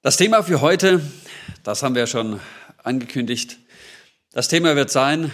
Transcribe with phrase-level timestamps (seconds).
[0.00, 1.00] Das Thema für heute,
[1.64, 2.38] das haben wir schon
[2.84, 3.58] angekündigt.
[4.30, 5.32] Das Thema wird sein,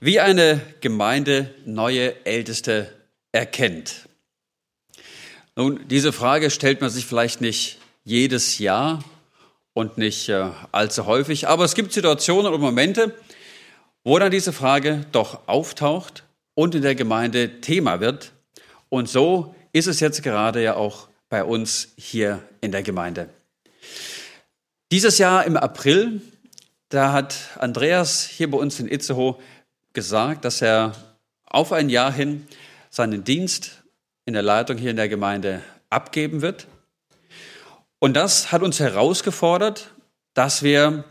[0.00, 2.90] wie eine Gemeinde neue Älteste
[3.32, 4.08] erkennt.
[5.54, 9.04] Nun, diese Frage stellt man sich vielleicht nicht jedes Jahr
[9.74, 13.14] und nicht äh, allzu häufig, aber es gibt Situationen und Momente,
[14.02, 18.32] wo dann diese Frage doch auftaucht und in der Gemeinde Thema wird.
[18.88, 23.28] Und so ist es jetzt gerade ja auch bei uns hier in der Gemeinde.
[24.92, 26.20] Dieses Jahr im April,
[26.90, 29.36] da hat Andreas hier bei uns in Itzehoe
[29.94, 30.94] gesagt, dass er
[31.44, 32.46] auf ein Jahr hin
[32.88, 33.82] seinen Dienst
[34.26, 36.68] in der Leitung hier in der Gemeinde abgeben wird.
[37.98, 39.90] Und das hat uns herausgefordert,
[40.34, 41.04] dass wir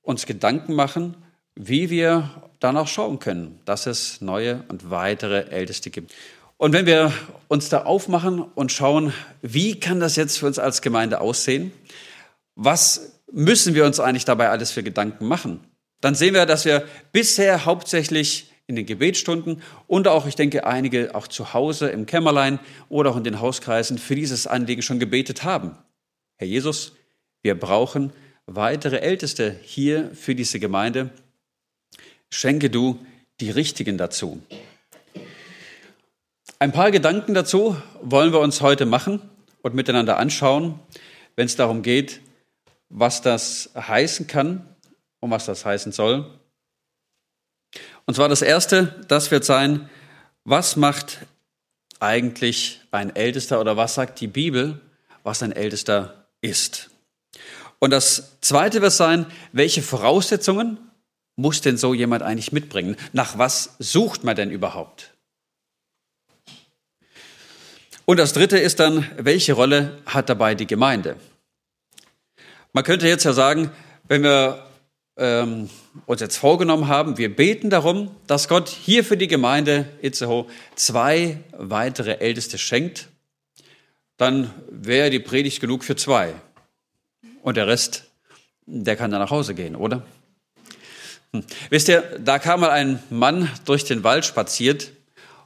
[0.00, 1.14] uns Gedanken machen,
[1.54, 6.14] wie wir danach schauen können, dass es neue und weitere Älteste gibt.
[6.56, 7.12] Und wenn wir
[7.48, 11.72] uns da aufmachen und schauen, wie kann das jetzt für uns als Gemeinde aussehen?
[12.54, 15.60] Was müssen wir uns eigentlich dabei alles für Gedanken machen?
[16.00, 21.14] Dann sehen wir, dass wir bisher hauptsächlich in den Gebetsstunden und auch, ich denke, einige
[21.14, 25.42] auch zu Hause im Kämmerlein oder auch in den Hauskreisen für dieses Anliegen schon gebetet
[25.42, 25.76] haben.
[26.36, 26.92] Herr Jesus,
[27.42, 28.12] wir brauchen
[28.46, 31.10] weitere Älteste hier für diese Gemeinde.
[32.30, 32.98] Schenke du
[33.40, 34.42] die Richtigen dazu.
[36.58, 39.22] Ein paar Gedanken dazu wollen wir uns heute machen
[39.62, 40.78] und miteinander anschauen,
[41.36, 42.20] wenn es darum geht,
[42.88, 44.76] was das heißen kann
[45.20, 46.38] und was das heißen soll.
[48.06, 49.90] Und zwar das Erste, das wird sein,
[50.44, 51.18] was macht
[52.00, 54.80] eigentlich ein Ältester oder was sagt die Bibel,
[55.22, 56.90] was ein Ältester ist.
[57.78, 60.78] Und das Zweite wird sein, welche Voraussetzungen
[61.36, 62.96] muss denn so jemand eigentlich mitbringen?
[63.12, 65.14] Nach was sucht man denn überhaupt?
[68.04, 71.16] Und das Dritte ist dann, welche Rolle hat dabei die Gemeinde?
[72.72, 73.70] Man könnte jetzt ja sagen,
[74.08, 74.66] wenn wir
[75.16, 75.68] ähm,
[76.06, 80.46] uns jetzt vorgenommen haben, wir beten darum, dass Gott hier für die Gemeinde Itzehoe
[80.76, 83.08] zwei weitere Älteste schenkt,
[84.16, 86.34] dann wäre die Predigt genug für zwei.
[87.42, 88.04] Und der Rest,
[88.66, 90.02] der kann dann nach Hause gehen, oder?
[91.32, 91.44] Hm.
[91.70, 94.92] Wisst ihr, da kam mal ein Mann durch den Wald spaziert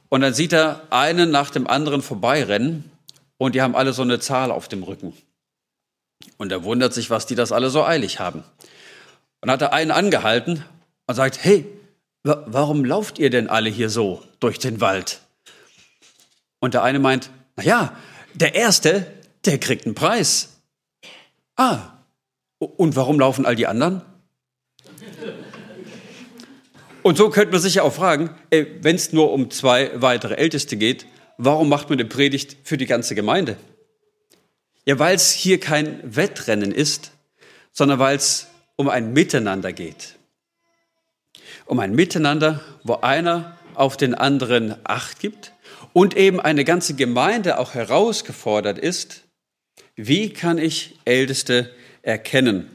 [0.09, 2.89] und dann sieht er einen nach dem anderen vorbeirennen
[3.37, 5.13] und die haben alle so eine Zahl auf dem Rücken.
[6.37, 8.43] Und er wundert sich, was die das alle so eilig haben.
[9.41, 10.63] Und hat er einen angehalten
[11.07, 11.65] und sagt, hey,
[12.23, 15.21] warum lauft ihr denn alle hier so durch den Wald?
[16.59, 17.97] Und der eine meint, na ja,
[18.33, 19.05] der Erste,
[19.45, 20.61] der kriegt einen Preis.
[21.55, 21.79] Ah,
[22.57, 24.01] und warum laufen all die anderen?
[27.03, 30.77] Und so könnte man sich ja auch fragen, wenn es nur um zwei weitere Älteste
[30.77, 31.05] geht,
[31.37, 33.57] warum macht man eine Predigt für die ganze Gemeinde?
[34.85, 37.11] Ja, weil es hier kein Wettrennen ist,
[37.71, 40.15] sondern weil es um ein Miteinander geht.
[41.65, 45.53] Um ein Miteinander, wo einer auf den anderen Acht gibt
[45.93, 49.23] und eben eine ganze Gemeinde auch herausgefordert ist,
[49.95, 52.69] wie kann ich Älteste erkennen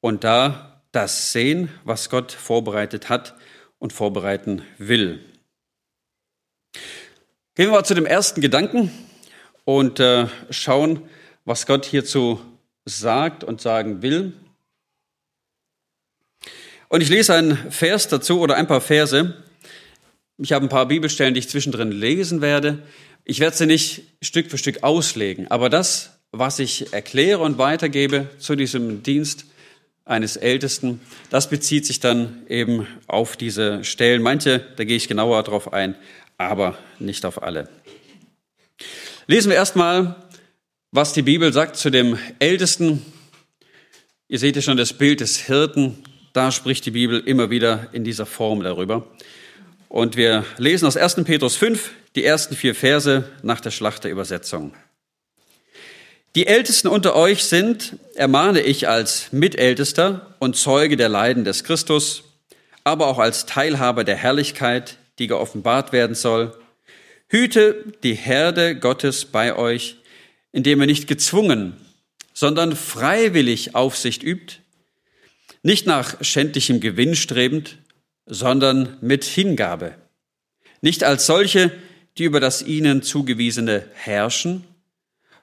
[0.00, 3.34] und da das sehen, was Gott vorbereitet hat
[3.78, 5.20] und vorbereiten will.
[7.54, 8.90] Gehen wir mal zu dem ersten Gedanken
[9.64, 11.08] und äh, schauen,
[11.46, 12.40] was Gott hierzu
[12.84, 14.34] sagt und sagen will.
[16.88, 19.42] Und ich lese einen Vers dazu oder ein paar Verse.
[20.36, 22.82] Ich habe ein paar Bibelstellen, die ich zwischendrin lesen werde.
[23.24, 28.28] Ich werde sie nicht Stück für Stück auslegen, aber das, was ich erkläre und weitergebe
[28.38, 29.46] zu diesem Dienst,
[30.06, 31.00] eines Ältesten.
[31.30, 34.22] Das bezieht sich dann eben auf diese Stellen.
[34.22, 35.96] Manche, da gehe ich genauer drauf ein,
[36.38, 37.68] aber nicht auf alle.
[39.26, 40.14] Lesen wir erstmal,
[40.96, 43.04] was die Bibel sagt zu dem Ältesten.
[44.28, 46.02] Ihr seht ja schon das Bild des Hirten.
[46.32, 49.06] Da spricht die Bibel immer wieder in dieser Form darüber.
[49.90, 51.16] Und wir lesen aus 1.
[51.24, 54.72] Petrus 5 die ersten vier Verse nach der Schlachterübersetzung.
[56.34, 62.24] Die Ältesten unter euch sind, ermahne ich als Mitältester und Zeuge der Leiden des Christus,
[62.84, 66.56] aber auch als Teilhaber der Herrlichkeit, die geoffenbart werden soll.
[67.28, 69.98] Hüte die Herde Gottes bei euch,
[70.56, 71.76] indem ihr nicht gezwungen,
[72.32, 74.60] sondern freiwillig Aufsicht übt,
[75.62, 77.76] nicht nach schändlichem Gewinn strebend,
[78.24, 79.96] sondern mit Hingabe,
[80.80, 81.70] nicht als solche,
[82.16, 84.64] die über das ihnen zugewiesene herrschen,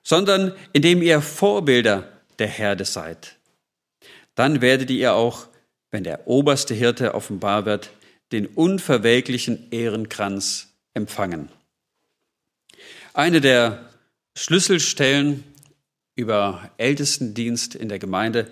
[0.02, 3.36] sondern indem ihr Vorbilder der Herde seid.
[4.34, 5.48] Dann werdet ihr auch,
[5.92, 7.92] wenn der oberste Hirte offenbar wird,
[8.32, 11.50] den unverwelklichen Ehrenkranz empfangen.
[13.14, 13.93] Eine der
[14.36, 15.44] Schlüsselstellen
[16.16, 18.52] über Ältestendienst in der Gemeinde,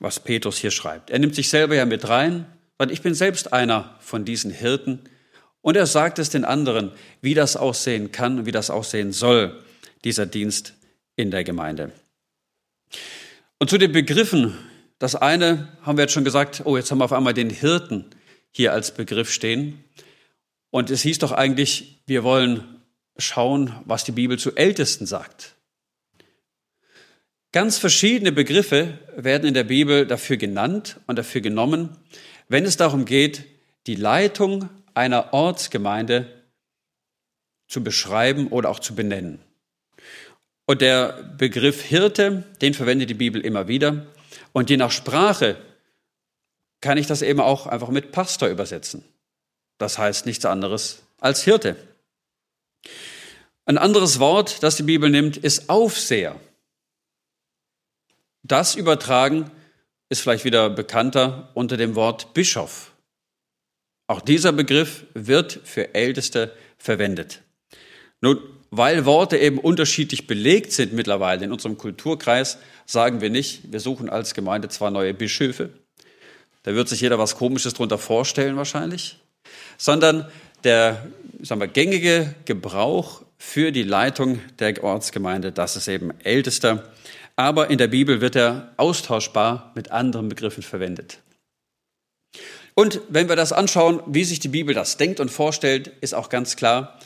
[0.00, 1.10] was Petrus hier schreibt.
[1.10, 5.00] Er nimmt sich selber ja mit rein, weil ich bin selbst einer von diesen Hirten.
[5.60, 9.62] Und er sagt es den anderen, wie das aussehen kann und wie das aussehen soll,
[10.04, 10.74] dieser Dienst
[11.16, 11.92] in der Gemeinde.
[13.58, 14.56] Und zu den Begriffen,
[15.00, 18.04] das eine haben wir jetzt schon gesagt, oh, jetzt haben wir auf einmal den Hirten
[18.52, 19.82] hier als Begriff stehen.
[20.70, 22.77] Und es hieß doch eigentlich, wir wollen
[23.18, 25.54] schauen, was die Bibel zu Ältesten sagt.
[27.52, 31.96] Ganz verschiedene Begriffe werden in der Bibel dafür genannt und dafür genommen,
[32.48, 33.44] wenn es darum geht,
[33.86, 36.26] die Leitung einer Ortsgemeinde
[37.66, 39.40] zu beschreiben oder auch zu benennen.
[40.66, 44.06] Und der Begriff Hirte, den verwendet die Bibel immer wieder.
[44.52, 45.56] Und je nach Sprache
[46.82, 49.02] kann ich das eben auch einfach mit Pastor übersetzen.
[49.78, 51.76] Das heißt nichts anderes als Hirte.
[53.64, 56.40] Ein anderes Wort, das die Bibel nimmt, ist Aufseher.
[58.42, 59.50] Das übertragen
[60.08, 62.92] ist vielleicht wieder bekannter unter dem Wort Bischof.
[64.06, 67.42] Auch dieser Begriff wird für Älteste verwendet.
[68.22, 68.38] Nun,
[68.70, 74.08] weil Worte eben unterschiedlich belegt sind mittlerweile in unserem Kulturkreis, sagen wir nicht, wir suchen
[74.08, 75.70] als Gemeinde zwar neue Bischöfe,
[76.62, 79.18] da wird sich jeder was Komisches drunter vorstellen wahrscheinlich,
[79.76, 80.30] sondern
[80.64, 81.06] der
[81.42, 86.92] sagen wir, gängige Gebrauch für die Leitung der Ortsgemeinde, das ist eben Ältester
[87.38, 91.20] aber in der Bibel wird er austauschbar mit anderen Begriffen verwendet.
[92.74, 96.30] Und wenn wir das anschauen, wie sich die Bibel das denkt und vorstellt, ist auch
[96.30, 96.98] ganz klar,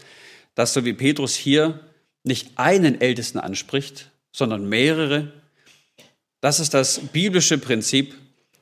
[0.54, 1.80] dass so wie Petrus hier
[2.24, 5.34] nicht einen Ältesten anspricht, sondern mehrere.
[6.40, 8.14] Das ist das biblische Prinzip,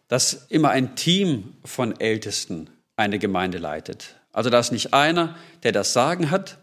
[0.08, 4.16] dass immer ein Team von Ältesten eine Gemeinde leitet.
[4.32, 6.58] Also da ist nicht einer, der das Sagen hat,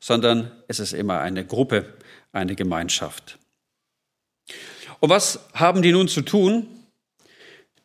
[0.00, 1.94] sondern es ist immer eine Gruppe,
[2.32, 3.38] eine Gemeinschaft.
[5.00, 6.66] Und was haben die nun zu tun?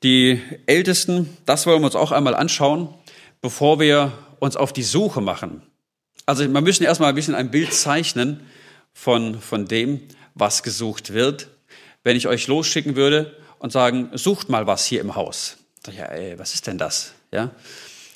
[0.04, 2.94] Die Ältesten, das wollen wir uns auch einmal anschauen,
[3.42, 5.64] bevor wir uns auf die Suche machen.
[6.26, 8.46] Also wir müssen erstmal ein bisschen ein Bild zeichnen
[8.94, 10.02] von, von dem,
[10.34, 11.50] was gesucht wird.
[12.04, 15.58] Wenn ich euch losschicken würde und sagen, sucht mal was hier im Haus.
[15.88, 17.14] Ja, ey, was ist denn das?
[17.32, 17.52] Ja,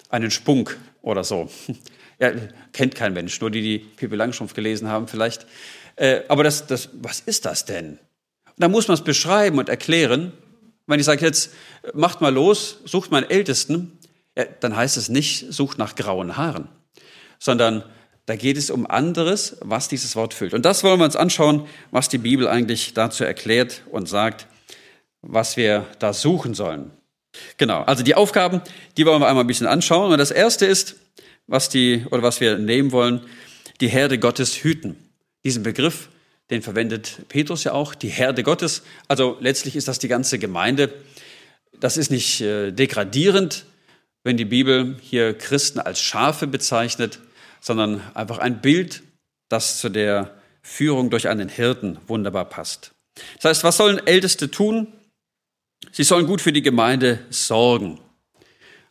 [0.10, 1.50] einen Spunk oder so.
[2.20, 2.32] Ja,
[2.74, 5.46] kennt kein Mensch, nur die, die Pippi Langstrumpf gelesen haben vielleicht.
[5.98, 8.00] Äh, aber das, das, was ist das denn?
[8.58, 10.34] Da muss man es beschreiben und erklären.
[10.88, 11.54] Wenn ich sage jetzt,
[11.94, 14.00] macht mal los, sucht mal einen Ältesten,
[14.36, 16.70] ja, dann heißt es nicht, sucht nach grauen Haaren,
[17.38, 17.84] sondern
[18.26, 20.56] da geht es um anderes, was dieses Wort füllt.
[20.56, 24.48] Und das wollen wir uns anschauen, was die Bibel eigentlich dazu erklärt und sagt,
[25.22, 26.97] was wir da suchen sollen.
[27.58, 28.62] Genau, also die Aufgaben,
[28.98, 30.12] die wollen wir einmal ein bisschen anschauen.
[30.12, 30.96] Und das erste ist,
[31.48, 33.22] was die, oder was wir nehmen wollen,
[33.82, 34.96] die Herde Gottes hüten.
[35.44, 36.10] Diesen Begriff
[36.50, 38.84] den verwendet Petrus ja auch, die Herde Gottes.
[39.08, 40.94] Also letztlich ist das die ganze Gemeinde.
[41.80, 43.66] Das ist nicht äh, degradierend,
[44.24, 47.20] wenn die Bibel hier Christen als Schafe bezeichnet,
[47.60, 49.04] sondern einfach ein Bild,
[49.50, 52.92] das zu der Führung durch einen Hirten wunderbar passt.
[53.36, 54.88] Das heißt, was sollen Älteste tun?
[55.98, 58.00] Sie sollen gut für die Gemeinde sorgen.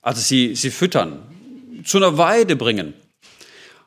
[0.02, 1.22] Also sie, sie füttern,
[1.84, 2.94] zu einer Weide bringen,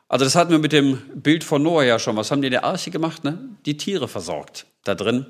[0.08, 2.16] also das hatten wir mit dem Bild von Noah ja schon.
[2.16, 3.22] Was haben die in der Arche gemacht?
[3.22, 3.38] Ne?
[3.66, 5.26] Die Tiere versorgt da drin.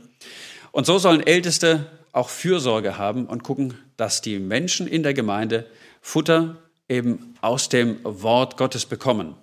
[0.71, 5.67] Und so sollen Älteste auch Fürsorge haben und gucken, dass die Menschen in der Gemeinde
[6.01, 9.35] Futter eben aus dem Wort Gottes bekommen.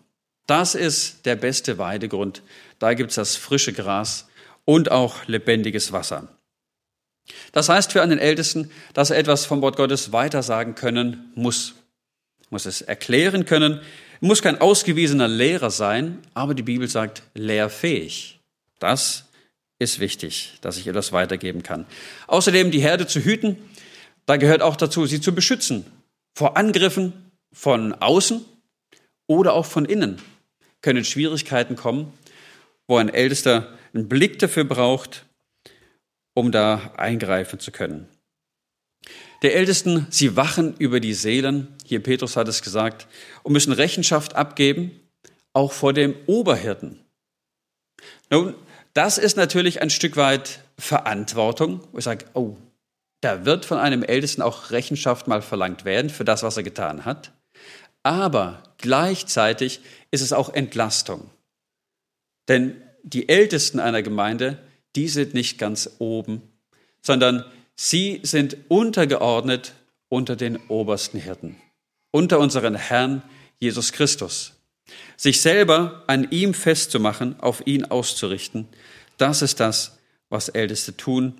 [0.45, 2.43] Das ist der beste Weidegrund.
[2.79, 4.29] Da gibt es das frische Gras
[4.63, 6.29] und auch lebendiges Wasser.
[7.51, 11.75] Das heißt für einen Ältesten, dass er etwas vom Wort Gottes weitersagen können muss.
[12.49, 13.81] Muss es erklären können,
[14.19, 18.39] muss kein ausgewiesener Lehrer sein, aber die Bibel sagt lehrfähig.
[18.79, 19.25] Das
[19.79, 21.85] ist wichtig, dass ich etwas weitergeben kann.
[22.27, 23.57] Außerdem die Herde zu hüten,
[24.25, 25.85] da gehört auch dazu, sie zu beschützen
[26.33, 27.13] vor Angriffen
[27.51, 28.45] von außen
[29.27, 30.21] oder auch von innen.
[30.81, 32.13] Können Schwierigkeiten kommen,
[32.87, 35.25] wo ein Ältester einen Blick dafür braucht,
[36.37, 38.07] um da eingreifen zu können.
[39.41, 43.07] Der Ältesten, sie wachen über die Seelen, hier Petrus hat es gesagt,
[43.41, 44.91] und müssen Rechenschaft abgeben,
[45.53, 47.03] auch vor dem Oberhirten.
[48.29, 48.53] Nun,
[48.93, 52.55] das ist natürlich ein Stück weit Verantwortung, wo ich sage, oh,
[53.21, 57.03] da wird von einem Ältesten auch Rechenschaft mal verlangt werden für das, was er getan
[57.03, 57.31] hat.
[58.03, 61.31] Aber gleichzeitig ist es auch Entlastung.
[62.47, 64.59] Denn die Ältesten einer Gemeinde,
[64.97, 66.41] die sind nicht ganz oben,
[67.01, 67.45] sondern
[67.79, 69.73] Sie sind untergeordnet
[70.09, 71.55] unter den obersten Hirten,
[72.09, 73.21] unter unseren Herrn
[73.59, 74.53] Jesus Christus.
[75.15, 78.67] Sich selber an ihm festzumachen, auf ihn auszurichten,
[79.17, 79.99] das ist das,
[80.29, 81.35] was Älteste tun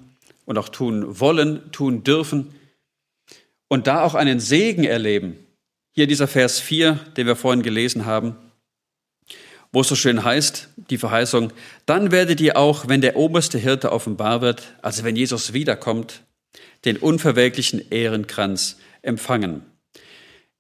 [0.46, 2.54] und auch tun wollen, tun dürfen
[3.68, 5.38] und da auch einen Segen erleben.
[5.94, 8.36] Hier dieser Vers 4, den wir vorhin gelesen haben,
[9.72, 11.52] wo es so schön heißt, die Verheißung,
[11.86, 16.24] dann werdet ihr auch, wenn der oberste Hirte offenbar wird, also wenn Jesus wiederkommt,
[16.86, 19.64] den unverwelklichen Ehrenkranz empfangen.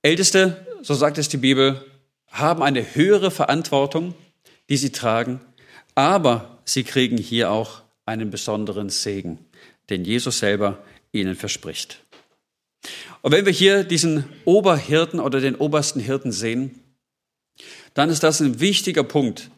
[0.01, 1.83] Älteste, so sagt es die Bibel,
[2.27, 4.13] haben eine höhere Verantwortung,
[4.69, 5.41] die sie tragen,
[5.95, 9.39] aber sie kriegen hier auch einen besonderen Segen,
[9.89, 12.03] den Jesus selber ihnen verspricht.
[13.21, 16.79] Und wenn wir hier diesen Oberhirten oder den obersten Hirten sehen,
[17.97, 19.49] dann ist das ein wichtiger Punkt,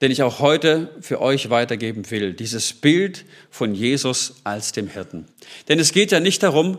[0.00, 2.32] den ich auch heute für euch weitergeben will.
[2.32, 5.26] Dieses Bild von Jesus als dem Hirten.
[5.66, 6.78] Denn es geht ja nicht darum,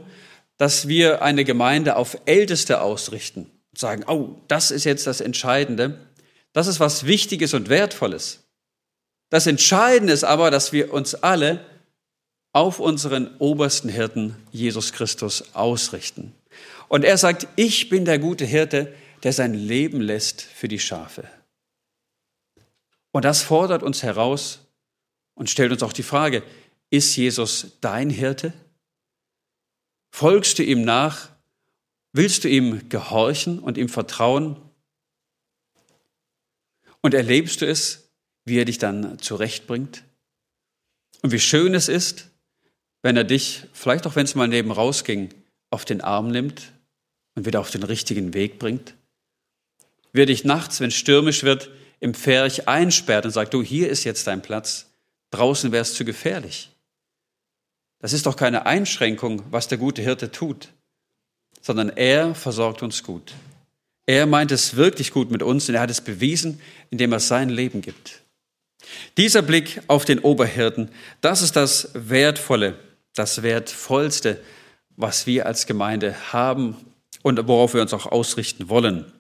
[0.58, 6.00] dass wir eine Gemeinde auf Älteste ausrichten und sagen, oh, das ist jetzt das Entscheidende.
[6.54, 8.46] Das ist was Wichtiges und Wertvolles.
[9.30, 11.60] Das Entscheidende ist aber, dass wir uns alle
[12.54, 16.34] auf unseren obersten Hirten Jesus Christus ausrichten.
[16.88, 21.30] Und er sagt, ich bin der gute Hirte, der sein Leben lässt für die Schafe.
[23.12, 24.60] Und das fordert uns heraus
[25.34, 26.44] und stellt uns auch die Frage,
[26.90, 28.54] ist Jesus dein Hirte?
[30.12, 31.30] Folgst du ihm nach?
[32.12, 34.60] Willst du ihm gehorchen und ihm vertrauen?
[37.02, 38.10] Und erlebst du es,
[38.46, 40.04] wie er dich dann zurechtbringt?
[41.22, 42.30] Und wie schön es ist,
[43.02, 45.30] wenn er dich, vielleicht auch wenn es mal neben rausging,
[45.70, 46.74] auf den Arm nimmt
[47.36, 48.96] und wieder auf den richtigen Weg bringt?
[50.14, 54.04] Wie er dich nachts, wenn stürmisch wird, im Pferch einsperrt und sagt, du, hier ist
[54.04, 54.88] jetzt dein Platz,
[55.32, 56.70] draußen wäre es zu gefährlich.
[58.00, 60.70] Das ist doch keine Einschränkung, was der gute Hirte tut,
[61.62, 63.34] sondern er versorgt uns gut.
[64.06, 67.50] Er meint es wirklich gut mit uns und er hat es bewiesen, indem er sein
[67.50, 68.22] Leben gibt.
[69.18, 70.90] Dieser Blick auf den Oberhirten,
[71.22, 72.80] das ist das Wertvolle,
[73.14, 74.42] das Wertvollste,
[74.96, 76.76] was wir als Gemeinde haben
[77.22, 79.12] und worauf wir uns auch ausrichten wollen.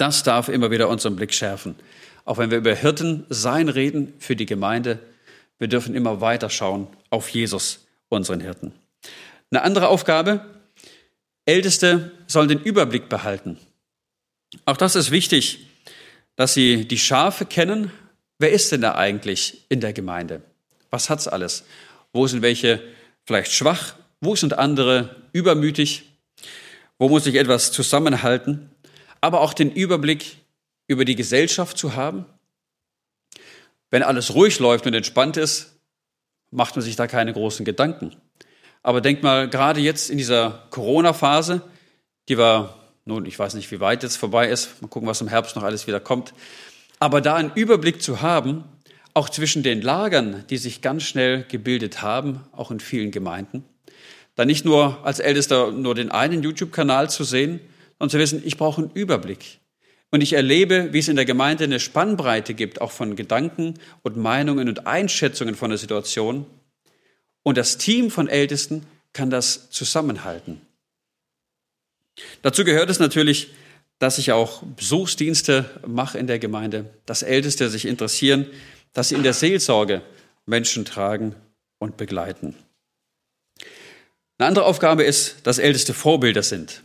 [0.00, 1.76] Das darf immer wieder unseren Blick schärfen.
[2.24, 4.98] Auch wenn wir über Hirten sein reden für die Gemeinde,
[5.58, 8.72] wir dürfen immer weiter schauen auf Jesus, unseren Hirten.
[9.50, 10.46] Eine andere Aufgabe,
[11.44, 13.58] Älteste sollen den Überblick behalten.
[14.64, 15.66] Auch das ist wichtig,
[16.34, 17.92] dass sie die Schafe kennen.
[18.38, 20.40] Wer ist denn da eigentlich in der Gemeinde?
[20.88, 21.64] Was hat's alles?
[22.14, 22.82] Wo sind welche
[23.26, 23.96] vielleicht schwach?
[24.22, 26.04] Wo sind andere übermütig?
[26.98, 28.69] Wo muss ich etwas zusammenhalten?
[29.20, 30.38] Aber auch den Überblick
[30.86, 32.26] über die Gesellschaft zu haben.
[33.90, 35.78] Wenn alles ruhig läuft und entspannt ist,
[36.50, 38.16] macht man sich da keine großen Gedanken.
[38.82, 41.62] Aber denk mal, gerade jetzt in dieser Corona-Phase,
[42.28, 45.28] die war, nun, ich weiß nicht, wie weit jetzt vorbei ist, mal gucken, was im
[45.28, 46.32] Herbst noch alles wieder kommt,
[46.98, 48.64] aber da einen Überblick zu haben,
[49.12, 53.64] auch zwischen den Lagern, die sich ganz schnell gebildet haben, auch in vielen Gemeinden,
[54.34, 57.60] da nicht nur als Ältester nur den einen YouTube-Kanal zu sehen,
[58.00, 59.60] und zu wissen, ich brauche einen Überblick.
[60.10, 64.16] Und ich erlebe, wie es in der Gemeinde eine Spannbreite gibt, auch von Gedanken und
[64.16, 66.46] Meinungen und Einschätzungen von der Situation.
[67.44, 70.60] Und das Team von Ältesten kann das zusammenhalten.
[72.42, 73.50] Dazu gehört es natürlich,
[74.00, 78.46] dass ich auch Besuchsdienste mache in der Gemeinde, dass Älteste sich interessieren,
[78.92, 80.02] dass sie in der Seelsorge
[80.46, 81.36] Menschen tragen
[81.78, 82.56] und begleiten.
[84.38, 86.82] Eine andere Aufgabe ist, dass Älteste Vorbilder sind.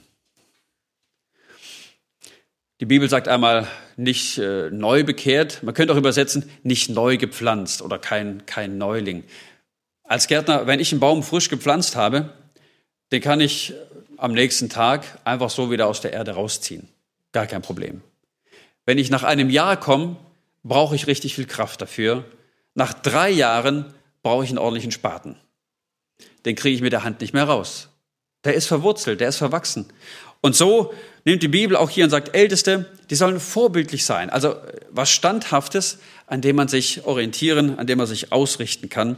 [2.82, 7.82] Die Bibel sagt einmal nicht äh, neu bekehrt, man könnte auch übersetzen, nicht neu gepflanzt
[7.82, 9.24] oder kein, kein Neuling.
[10.04, 12.34] Als Gärtner, wenn ich einen Baum frisch gepflanzt habe,
[13.14, 13.74] den kann ich
[14.18, 16.90] am nächsten Tag einfach so wieder aus der Erde rausziehen.
[17.32, 18.02] Gar kein Problem.
[18.86, 20.18] Wenn ich nach einem Jahr komme,
[20.64, 22.26] brauche ich richtig viel Kraft dafür.
[22.74, 25.38] Nach drei Jahren brauche ich einen ordentlichen Spaten.
[26.46, 27.90] Den kriege ich mit der Hand nicht mehr raus.
[28.44, 29.88] Der ist verwurzelt, der ist verwachsen.
[30.46, 34.30] Und so nimmt die Bibel auch hier und sagt, Älteste, die sollen vorbildlich sein.
[34.30, 35.98] Also äh, was Standhaftes,
[36.28, 39.18] an dem man sich orientieren, an dem man sich ausrichten kann.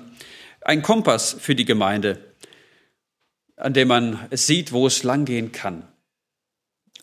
[0.62, 2.17] Ein Kompass für die Gemeinde,
[3.57, 5.86] an dem man sieht, wo es langgehen kann.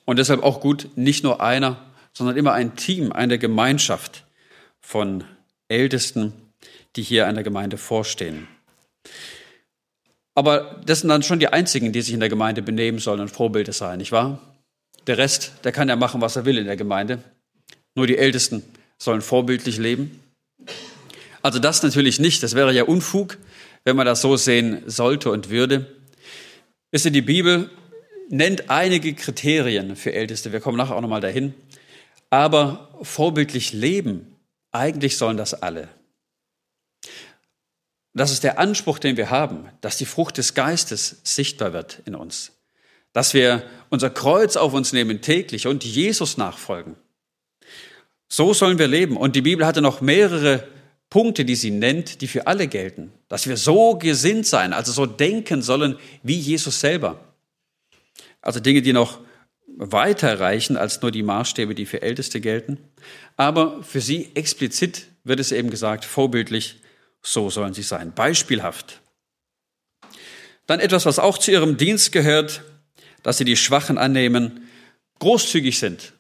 [0.07, 4.25] Und deshalb auch gut, nicht nur einer, sondern immer ein Team, eine Gemeinschaft
[4.81, 5.25] von
[5.69, 6.33] Ältesten,
[6.97, 8.49] die hier einer Gemeinde vorstehen.
[10.35, 13.31] Aber das sind dann schon die einzigen, die sich in der Gemeinde benehmen sollen und
[13.31, 14.41] Vorbilder sein, nicht wahr?
[15.07, 17.23] Der Rest, der kann ja machen, was er will in der Gemeinde.
[17.95, 18.65] Nur die Ältesten
[18.99, 20.21] sollen vorbildlich leben.
[21.43, 22.43] Also das natürlich nicht.
[22.43, 23.39] Das wäre ja Unfug,
[23.85, 25.87] wenn man das so sehen sollte und würde.
[26.91, 27.71] Wisst ihr, die Bibel
[28.31, 30.53] nennt einige Kriterien für Älteste.
[30.53, 31.55] Wir kommen nachher auch nochmal dahin.
[32.31, 34.37] Aber vorbildlich leben,
[34.73, 35.89] eigentlich sollen das alle.
[38.15, 42.15] Das ist der Anspruch, den wir haben, dass die Frucht des Geistes sichtbar wird in
[42.15, 42.53] uns.
[43.13, 46.95] Dass wir unser Kreuz auf uns nehmen täglich und Jesus nachfolgen.
[48.29, 49.17] So sollen wir leben.
[49.17, 50.67] Und die Bibel hatte noch mehrere
[51.11, 53.13] Punkte, die sie nennt, die für alle gelten.
[53.29, 57.19] Dass wir so gesinnt sein, also so denken sollen wie Jesus selber.
[58.41, 59.21] Also Dinge, die noch
[59.77, 62.79] weiter reichen als nur die Maßstäbe, die für Älteste gelten.
[63.37, 66.81] Aber für sie explizit wird es eben gesagt, vorbildlich,
[67.25, 69.01] so sollen sie sein, beispielhaft.
[70.67, 72.63] Dann etwas, was auch zu ihrem Dienst gehört,
[73.23, 74.69] dass sie die Schwachen annehmen,
[75.19, 76.13] großzügig sind,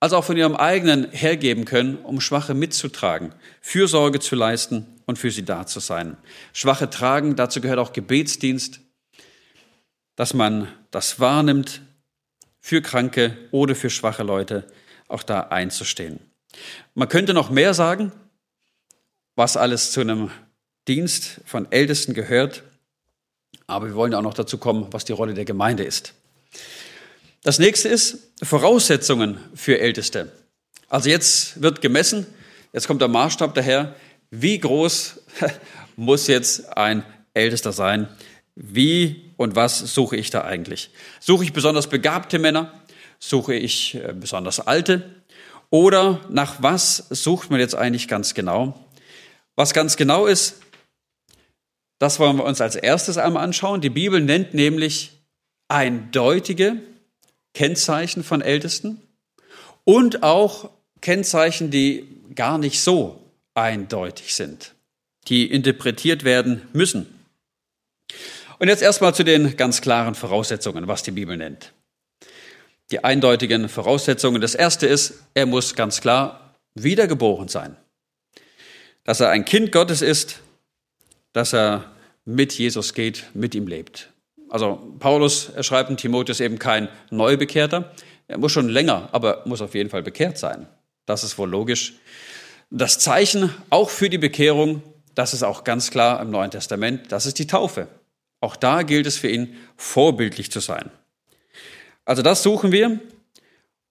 [0.00, 5.30] also auch von ihrem eigenen hergeben können, um Schwache mitzutragen, Fürsorge zu leisten und für
[5.30, 6.16] sie da zu sein.
[6.52, 8.80] Schwache tragen, dazu gehört auch Gebetsdienst,
[10.16, 11.82] dass man das wahrnimmt,
[12.64, 14.64] für Kranke oder für schwache Leute
[15.08, 16.20] auch da einzustehen.
[16.94, 18.12] Man könnte noch mehr sagen,
[19.42, 20.30] was alles zu einem
[20.86, 22.62] Dienst von Ältesten gehört,
[23.66, 26.14] aber wir wollen auch noch dazu kommen, was die Rolle der Gemeinde ist.
[27.42, 30.30] Das nächste ist Voraussetzungen für Älteste.
[30.88, 32.24] Also jetzt wird gemessen,
[32.72, 33.96] jetzt kommt der Maßstab daher,
[34.30, 35.20] wie groß
[35.96, 37.02] muss jetzt ein
[37.34, 38.08] Ältester sein?
[38.54, 40.90] Wie und was suche ich da eigentlich?
[41.18, 42.72] Suche ich besonders begabte Männer?
[43.18, 45.02] Suche ich äh, besonders alte?
[45.68, 48.78] Oder nach was sucht man jetzt eigentlich ganz genau?
[49.56, 50.60] Was ganz genau ist,
[51.98, 53.80] das wollen wir uns als erstes einmal anschauen.
[53.80, 55.12] Die Bibel nennt nämlich
[55.68, 56.76] eindeutige
[57.54, 59.00] Kennzeichen von Ältesten
[59.84, 63.20] und auch Kennzeichen, die gar nicht so
[63.54, 64.74] eindeutig sind,
[65.28, 67.06] die interpretiert werden müssen.
[68.58, 71.72] Und jetzt erstmal zu den ganz klaren Voraussetzungen, was die Bibel nennt.
[72.90, 74.40] Die eindeutigen Voraussetzungen.
[74.40, 77.76] Das erste ist, er muss ganz klar wiedergeboren sein.
[79.04, 80.40] Dass er ein Kind Gottes ist,
[81.32, 81.90] dass er
[82.24, 84.10] mit Jesus geht, mit ihm lebt.
[84.48, 87.92] Also Paulus schreibt in Timotheus eben kein Neubekehrter.
[88.28, 90.66] Er muss schon länger, aber muss auf jeden Fall bekehrt sein.
[91.06, 91.94] Das ist wohl logisch.
[92.70, 94.82] Das Zeichen auch für die Bekehrung,
[95.14, 97.88] das ist auch ganz klar im Neuen Testament, das ist die Taufe.
[98.40, 100.90] Auch da gilt es für ihn, vorbildlich zu sein.
[102.04, 103.00] Also das suchen wir.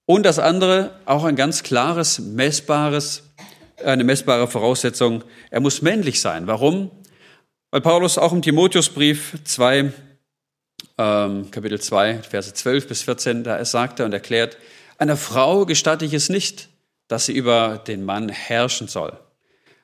[0.04, 3.22] Und das andere, auch ein ganz klares, messbares,
[3.84, 6.46] eine messbare Voraussetzung, er muss männlich sein.
[6.46, 6.90] Warum?
[7.70, 9.92] Weil Paulus auch im Timotheusbrief 2
[10.98, 14.58] ähm, Kapitel 2, Verse 12 bis 14, da er und erklärt,
[14.98, 16.68] einer Frau gestatte ich es nicht,
[17.08, 19.18] dass sie über den Mann herrschen soll.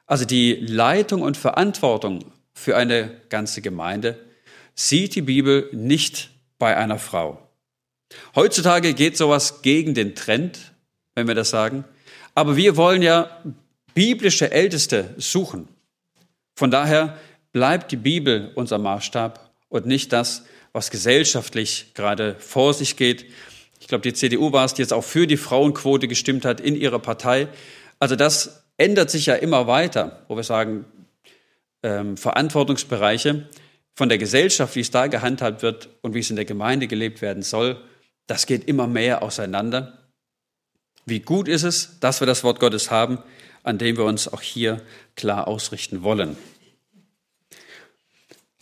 [0.07, 4.19] Also die Leitung und Verantwortung für eine ganze Gemeinde
[4.75, 7.43] sieht die Bibel nicht bei einer Frau.
[8.35, 10.73] Heutzutage geht sowas gegen den Trend,
[11.15, 11.85] wenn wir das sagen.
[12.35, 13.43] Aber wir wollen ja
[13.99, 15.67] biblische Älteste suchen.
[16.55, 17.19] Von daher
[17.51, 23.27] bleibt die Bibel unser Maßstab und nicht das, was gesellschaftlich gerade vor sich geht.
[23.81, 26.77] Ich glaube, die CDU war es, die jetzt auch für die Frauenquote gestimmt hat in
[26.77, 27.49] ihrer Partei.
[27.99, 30.85] Also das ändert sich ja immer weiter, wo wir sagen,
[31.83, 33.49] ähm, Verantwortungsbereiche
[33.97, 37.21] von der Gesellschaft, wie es da gehandhabt wird und wie es in der Gemeinde gelebt
[37.21, 37.83] werden soll,
[38.29, 39.99] das geht immer mehr auseinander.
[41.05, 43.19] Wie gut ist es, dass wir das Wort Gottes haben,
[43.69, 44.83] an dem wir uns auch hier
[45.15, 46.39] klar ausrichten wollen.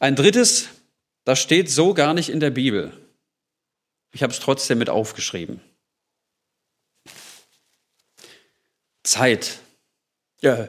[0.00, 0.68] Ein drittes,
[1.24, 2.92] das steht so gar nicht in der Bibel.
[4.12, 5.60] Ich habe es trotzdem mit aufgeschrieben.
[9.04, 9.60] Zeit.
[10.40, 10.68] Ja,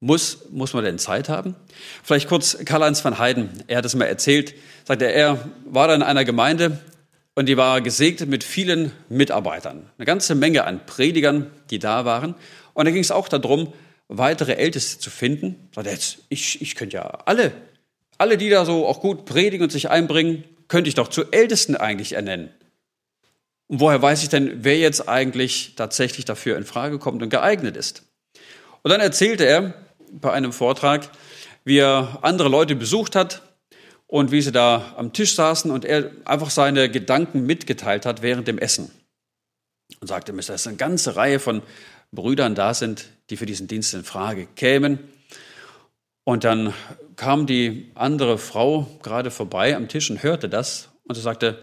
[0.00, 1.54] muss, muss man denn Zeit haben?
[2.02, 3.62] Vielleicht kurz Karl-Heinz van Heiden.
[3.68, 4.54] Er hat es mal erzählt.
[4.84, 6.80] Sagt er, er war da in einer Gemeinde
[7.36, 9.88] und die war gesegnet mit vielen Mitarbeitern.
[9.96, 12.34] Eine ganze Menge an Predigern, die da waren.
[12.74, 13.72] Und da ging es auch darum,
[14.08, 15.68] weitere Älteste zu finden.
[15.84, 17.52] Jetzt, ich, ich könnte ja alle
[18.18, 21.76] alle, die da so auch gut predigen und sich einbringen, könnte ich doch zu Ältesten
[21.76, 22.50] eigentlich ernennen.
[23.68, 27.76] Und woher weiß ich denn, wer jetzt eigentlich tatsächlich dafür in Frage kommt und geeignet
[27.76, 28.04] ist?
[28.82, 29.74] Und dann erzählte er
[30.12, 31.10] bei einem Vortrag,
[31.64, 33.42] wie er andere Leute besucht hat
[34.06, 38.48] und wie sie da am Tisch saßen und er einfach seine Gedanken mitgeteilt hat während
[38.48, 38.90] dem Essen.
[40.00, 41.62] Und sagte mir, dass eine ganze Reihe von
[42.12, 44.98] Brüdern da sind, die für diesen Dienst in Frage kämen.
[46.24, 46.72] Und dann
[47.16, 51.58] kam die andere Frau gerade vorbei am Tisch und hörte das und sie sagte,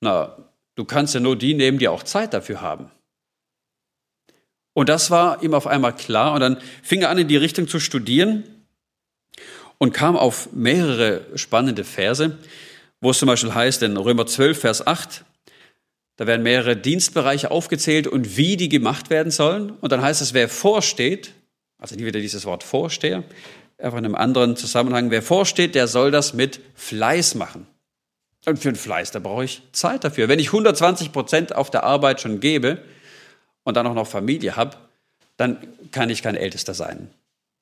[0.00, 0.36] na,
[0.74, 2.90] du kannst ja nur die nehmen, die auch Zeit dafür haben.
[4.74, 7.66] Und das war ihm auf einmal klar und dann fing er an, in die Richtung
[7.66, 8.57] zu studieren
[9.78, 12.36] und kam auf mehrere spannende Verse,
[13.00, 15.24] wo es zum Beispiel heißt in Römer 12, Vers 8,
[16.16, 19.70] da werden mehrere Dienstbereiche aufgezählt und wie die gemacht werden sollen.
[19.70, 21.32] Und dann heißt es, wer vorsteht,
[21.78, 23.22] also nie wieder dieses Wort Vorsteher,
[23.78, 27.68] einfach in einem anderen Zusammenhang, wer vorsteht, der soll das mit Fleiß machen.
[28.46, 30.28] Und für den Fleiß, da brauche ich Zeit dafür.
[30.28, 32.82] Wenn ich 120 Prozent auf der Arbeit schon gebe
[33.62, 34.76] und dann auch noch Familie habe,
[35.36, 35.58] dann
[35.92, 37.10] kann ich kein Ältester sein.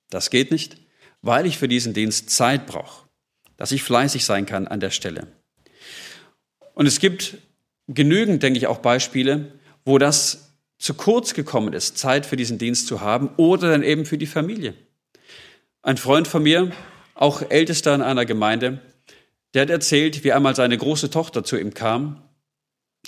[0.09, 0.79] Das geht nicht,
[1.27, 3.09] weil ich für diesen Dienst Zeit brauche,
[3.57, 5.27] dass ich fleißig sein kann an der Stelle.
[6.75, 7.39] Und es gibt
[7.89, 9.53] genügend, denke ich, auch Beispiele,
[9.85, 14.05] wo das zu kurz gekommen ist, Zeit für diesen Dienst zu haben oder dann eben
[14.05, 14.75] für die Familie.
[15.83, 16.73] Ein Freund von mir,
[17.15, 18.81] auch Ältester in einer Gemeinde,
[19.55, 22.23] der hat erzählt, wie einmal seine große Tochter zu ihm kam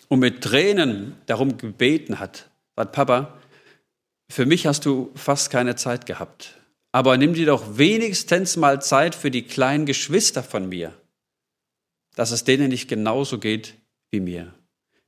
[0.09, 3.39] und mit Tränen darum gebeten hat, sagt Papa,
[4.31, 6.58] für mich hast du fast keine Zeit gehabt,
[6.99, 10.93] aber nimm dir doch wenigstens mal Zeit für die kleinen Geschwister von mir,
[12.17, 13.75] dass es denen nicht genauso geht
[14.11, 14.53] wie mir.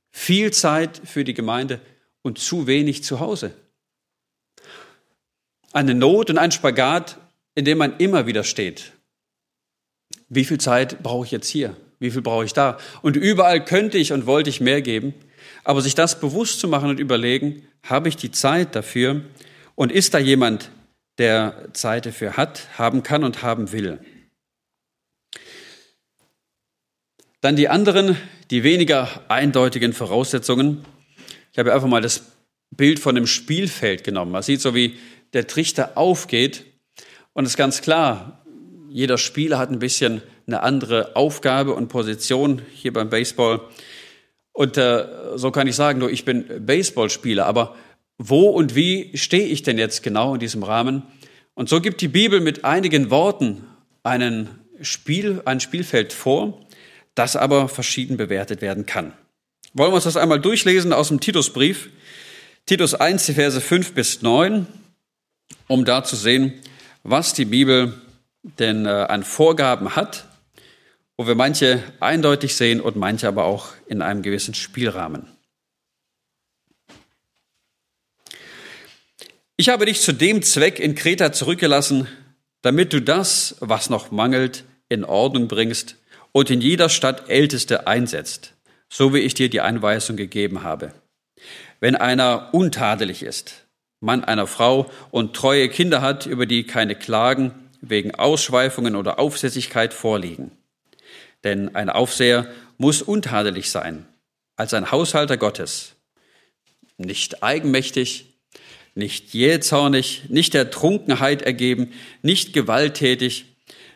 [0.09, 1.81] Viel Zeit für die Gemeinde
[2.21, 3.53] und zu wenig zu Hause.
[5.73, 7.17] Eine Not und ein Spagat,
[7.55, 8.93] in dem man immer wieder steht.
[10.29, 11.75] Wie viel Zeit brauche ich jetzt hier?
[11.99, 12.77] Wie viel brauche ich da?
[13.01, 15.13] Und überall könnte ich und wollte ich mehr geben.
[15.65, 19.25] Aber sich das bewusst zu machen und überlegen, habe ich die Zeit dafür?
[19.75, 20.71] Und ist da jemand,
[21.17, 23.99] der Zeit dafür hat, haben kann und haben will?
[27.41, 28.17] Dann die anderen,
[28.51, 30.85] die weniger eindeutigen Voraussetzungen.
[31.51, 32.23] Ich habe einfach mal das
[32.69, 34.31] Bild von dem Spielfeld genommen.
[34.31, 34.97] Man sieht so, wie
[35.33, 36.65] der Trichter aufgeht.
[37.33, 38.45] Und es ist ganz klar,
[38.89, 43.61] jeder Spieler hat ein bisschen eine andere Aufgabe und Position hier beim Baseball.
[44.51, 47.75] Und äh, so kann ich sagen, nur ich bin Baseballspieler, aber
[48.29, 51.03] wo und wie stehe ich denn jetzt genau in diesem Rahmen?
[51.53, 53.63] Und so gibt die Bibel mit einigen Worten
[54.03, 54.49] einen
[54.81, 56.59] Spiel, ein Spielfeld vor
[57.15, 59.13] das aber verschieden bewertet werden kann.
[59.73, 61.89] Wollen wir uns das einmal durchlesen aus dem Titusbrief,
[62.65, 64.67] Titus 1, die Verse 5 bis 9,
[65.67, 66.53] um da zu sehen,
[67.03, 67.93] was die Bibel
[68.59, 70.25] denn äh, an Vorgaben hat,
[71.17, 75.27] wo wir manche eindeutig sehen und manche aber auch in einem gewissen Spielrahmen.
[79.61, 82.07] Ich habe dich zu dem Zweck in Kreta zurückgelassen,
[82.63, 85.97] damit du das, was noch mangelt, in Ordnung bringst
[86.31, 88.55] und in jeder Stadt Älteste einsetzt,
[88.89, 90.95] so wie ich dir die Einweisung gegeben habe.
[91.79, 93.67] Wenn einer untadelig ist,
[93.99, 99.93] Mann einer Frau und treue Kinder hat, über die keine Klagen wegen Ausschweifungen oder Aufsässigkeit
[99.93, 100.49] vorliegen.
[101.43, 102.47] Denn ein Aufseher
[102.79, 104.07] muss untadelig sein,
[104.55, 105.97] als ein Haushalter Gottes,
[106.97, 108.30] nicht eigenmächtig,
[108.95, 113.45] nicht jähzornig, nicht der Trunkenheit ergeben, nicht gewalttätig,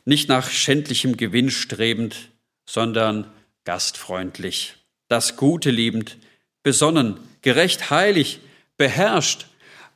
[0.06, 2.30] nicht nach schändlichem Gewinn strebend,
[2.66, 3.30] sondern
[3.66, 4.76] gastfreundlich,
[5.08, 6.18] das Gute liebend,
[6.64, 8.40] besonnen, gerecht, heilig,
[8.78, 9.48] beherrscht,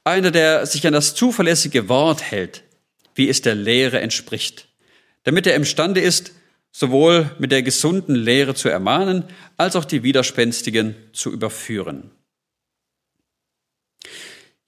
[0.03, 2.63] einer, der sich an das zuverlässige Wort hält,
[3.15, 4.67] wie es der Lehre entspricht,
[5.23, 6.31] damit er imstande ist,
[6.71, 9.23] sowohl mit der gesunden Lehre zu ermahnen,
[9.57, 12.11] als auch die widerspenstigen zu überführen.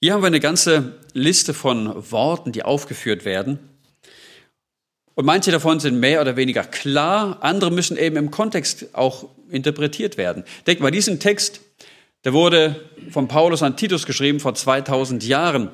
[0.04, 3.60] Hier haben wir eine ganze Liste von Worten, die aufgeführt werden.
[5.14, 10.16] Und manche davon sind mehr oder weniger klar, andere müssen eben im Kontext auch interpretiert
[10.16, 10.42] werden.
[10.66, 11.60] Denkt mal, diesen Text,
[12.24, 15.70] der wurde von Paulus an Titus geschrieben vor 2000 Jahren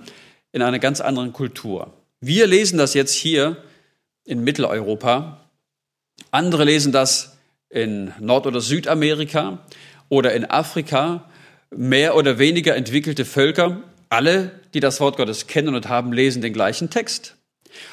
[0.52, 1.94] in einer ganz anderen Kultur.
[2.20, 3.56] Wir lesen das jetzt hier
[4.24, 5.40] in Mitteleuropa.
[6.30, 7.38] Andere lesen das
[7.70, 9.64] in Nord- oder Südamerika
[10.10, 11.30] oder in Afrika.
[11.74, 13.84] Mehr oder weniger entwickelte Völker.
[14.08, 17.36] Alle, die das Wort Gottes kennen und haben, lesen den gleichen Text.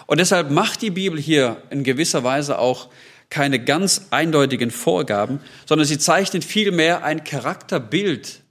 [0.08, 2.90] Und deshalb macht die Bibel hier in gewisser Weise auch
[3.30, 8.42] keine ganz eindeutigen Vorgaben, sondern sie zeichnet vielmehr ein Charakterbild,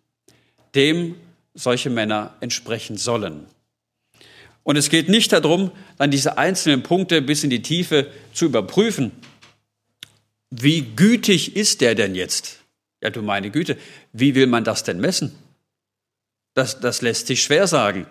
[0.74, 1.14] dem
[1.55, 3.46] solche Männer entsprechen sollen.
[4.62, 9.12] Und es geht nicht darum, dann diese einzelnen Punkte bis in die Tiefe zu überprüfen.
[10.50, 12.61] Wie gütig ist der denn jetzt?
[13.03, 13.77] Ja, du meine Güte,
[14.12, 15.33] wie will man das denn messen?
[16.54, 18.06] Das, das lässt sich schwer sagen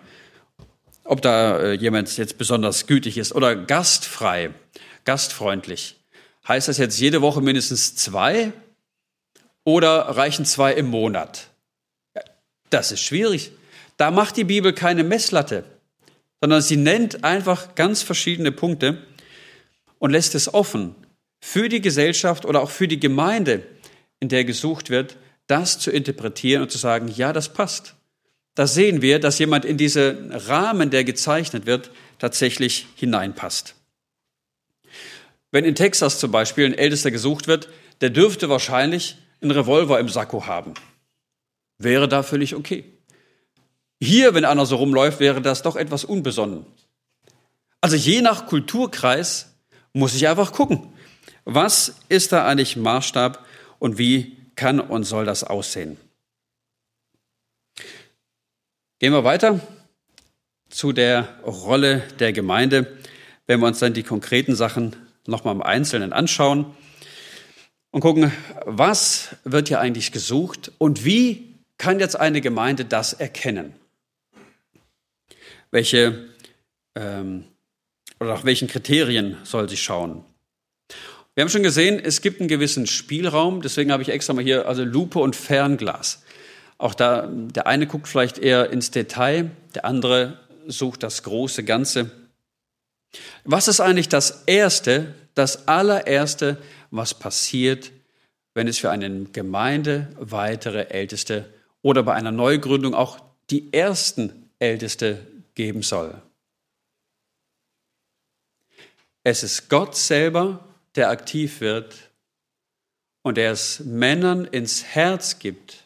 [1.04, 4.50] ob da äh, jemand jetzt besonders gütig ist oder gastfrei,
[5.04, 5.96] gastfreundlich.
[6.48, 8.52] Heißt das jetzt jede Woche mindestens zwei
[9.64, 11.50] oder reichen zwei im Monat?
[12.70, 13.52] Das ist schwierig.
[13.96, 15.64] Da macht die Bibel keine Messlatte,
[16.40, 19.06] sondern sie nennt einfach ganz verschiedene Punkte
[19.98, 20.94] und lässt es offen
[21.40, 23.64] für die Gesellschaft oder auch für die Gemeinde,
[24.20, 27.94] in der gesucht wird, das zu interpretieren und zu sagen, ja, das passt
[28.54, 33.74] da sehen wir, dass jemand in diesen Rahmen, der gezeichnet wird, tatsächlich hineinpasst.
[35.50, 37.68] Wenn in Texas zum Beispiel ein Ältester gesucht wird,
[38.00, 40.74] der dürfte wahrscheinlich einen Revolver im Sakko haben.
[41.78, 42.84] Wäre da völlig okay.
[44.00, 46.66] Hier, wenn einer so rumläuft, wäre das doch etwas unbesonnen.
[47.80, 49.54] Also je nach Kulturkreis
[49.92, 50.92] muss ich einfach gucken,
[51.44, 53.44] was ist da eigentlich Maßstab
[53.78, 55.98] und wie kann und soll das aussehen.
[59.04, 59.60] Gehen wir weiter
[60.70, 62.96] zu der Rolle der Gemeinde,
[63.46, 66.74] wenn wir uns dann die konkreten Sachen nochmal im Einzelnen anschauen
[67.90, 68.32] und gucken,
[68.64, 73.74] was wird hier eigentlich gesucht und wie kann jetzt eine Gemeinde das erkennen?
[75.70, 76.30] Welche
[76.94, 77.44] ähm,
[78.20, 80.24] oder nach welchen Kriterien soll sie schauen?
[81.34, 84.66] Wir haben schon gesehen, es gibt einen gewissen Spielraum, deswegen habe ich extra mal hier
[84.66, 86.23] also Lupe und Fernglas.
[86.78, 92.10] Auch da, der eine guckt vielleicht eher ins Detail, der andere sucht das große Ganze.
[93.44, 96.58] Was ist eigentlich das Erste, das allererste,
[96.90, 97.92] was passiert,
[98.54, 103.18] wenn es für eine Gemeinde weitere Älteste oder bei einer Neugründung auch
[103.50, 106.20] die ersten Älteste geben soll?
[109.22, 110.64] Es ist Gott selber,
[110.96, 112.10] der aktiv wird
[113.22, 115.83] und der es Männern ins Herz gibt,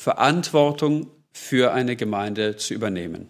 [0.00, 3.28] Verantwortung für eine Gemeinde zu übernehmen.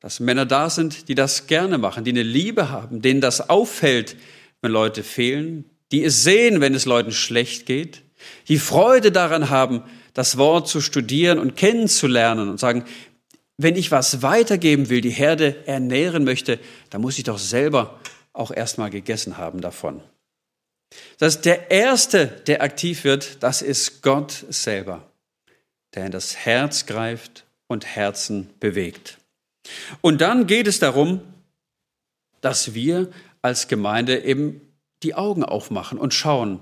[0.00, 4.14] Dass Männer da sind, die das gerne machen, die eine Liebe haben, denen das auffällt,
[4.60, 8.02] wenn Leute fehlen, die es sehen, wenn es Leuten schlecht geht,
[8.48, 12.84] die Freude daran haben, das Wort zu studieren und kennenzulernen und sagen,
[13.56, 16.58] wenn ich was weitergeben will, die Herde ernähren möchte,
[16.90, 18.00] dann muss ich doch selber
[18.34, 20.02] auch erstmal gegessen haben davon.
[21.18, 25.10] Das ist der Erste, der aktiv wird, das ist Gott selber,
[25.94, 29.18] der in das Herz greift und Herzen bewegt.
[30.00, 31.20] Und dann geht es darum,
[32.40, 33.10] dass wir
[33.42, 34.60] als Gemeinde eben
[35.02, 36.60] die Augen aufmachen und schauen,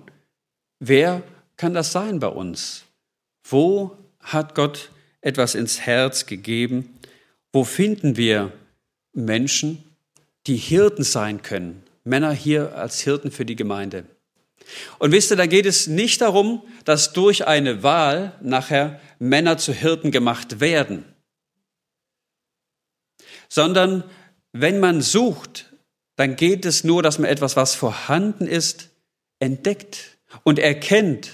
[0.79, 1.23] wer
[1.57, 2.85] kann das sein bei uns?
[3.47, 6.99] Wo hat Gott etwas ins Herz gegeben?
[7.53, 8.53] Wo finden wir
[9.13, 9.85] Menschen,
[10.47, 11.83] die Hirten sein können?
[12.05, 14.05] Männer hier als Hirten für die Gemeinde.
[14.99, 19.73] Und wisst ihr, da geht es nicht darum, dass durch eine Wahl nachher Männer zu
[19.73, 21.05] Hirten gemacht werden,
[23.49, 24.05] sondern
[24.53, 25.73] wenn man sucht,
[26.17, 28.91] dann geht es nur, dass man etwas, was vorhanden ist,
[29.41, 31.31] entdeckt und erkennt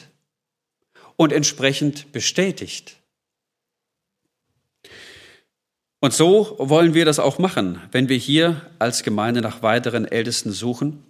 [1.16, 2.96] und entsprechend bestätigt.
[6.00, 7.80] Und so wollen wir das auch machen.
[7.92, 11.04] Wenn wir hier als Gemeinde nach weiteren Ältesten suchen,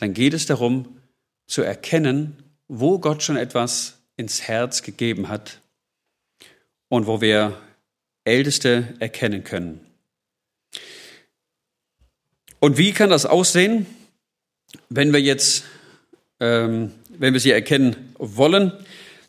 [0.00, 0.98] dann geht es darum
[1.46, 5.60] zu erkennen, wo Gott schon etwas ins Herz gegeben hat
[6.88, 7.60] und wo wir
[8.24, 9.80] Älteste erkennen können.
[12.58, 13.86] Und wie kann das aussehen,
[14.88, 15.64] wenn wir jetzt,
[16.40, 18.72] ähm, wenn wir sie erkennen wollen?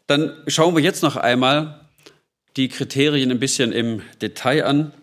[0.08, 1.86] Dann schauen wir jetzt noch einmal
[2.58, 4.94] die Kriterien ein bisschen im Detail an.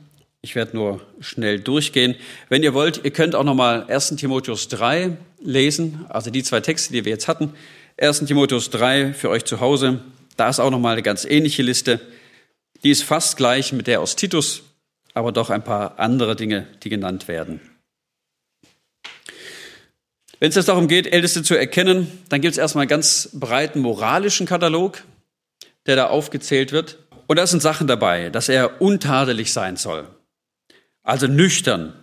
[0.41, 2.15] Ich werde nur schnell durchgehen.
[2.49, 4.11] Wenn ihr wollt, ihr könnt auch nochmal 1.
[4.17, 7.55] Timotheus 3 lesen, also die zwei Texte, die wir jetzt hatten.
[8.01, 8.21] 1.
[8.27, 10.01] Timotheus 3 für euch zu Hause.
[10.37, 12.01] Da ist auch nochmal eine ganz ähnliche Liste.
[12.85, 14.63] Die ist fast gleich mit der aus Titus,
[15.13, 17.61] aber doch ein paar andere Dinge, die genannt werden.
[20.39, 23.81] Wenn es jetzt darum geht, Älteste zu erkennen, dann gibt es erstmal einen ganz breiten
[23.81, 25.03] moralischen Katalog,
[25.87, 26.99] der da aufgezählt wird.
[27.27, 30.07] Und da sind Sachen dabei, dass er untadelig sein soll.
[31.09, 31.95] Also nüchtern.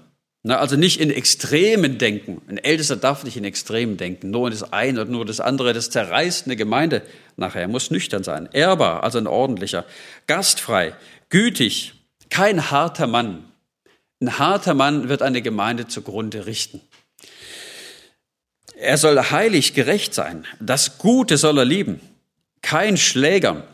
[0.42, 2.42] Ne, also nicht in Extremen denken.
[2.48, 4.32] Ein Ältester darf nicht in Extremen denken.
[4.32, 5.74] Nur das eine oder nur das andere.
[5.74, 7.04] Das zerreißt eine Gemeinde
[7.38, 7.62] nachher.
[7.62, 8.50] Er muss nüchtern sein.
[8.52, 9.86] Ehrbar, also ein ordentlicher.
[10.26, 10.96] Gastfrei.
[11.30, 11.94] Gütig.
[12.32, 13.46] Kein harter Mann.
[14.22, 16.82] Ein harter Mann wird eine Gemeinde zugrunde richten.
[18.76, 20.46] Er soll heilig gerecht sein.
[20.60, 22.00] Das Gute soll er lieben.
[22.64, 23.68] Kein Schläger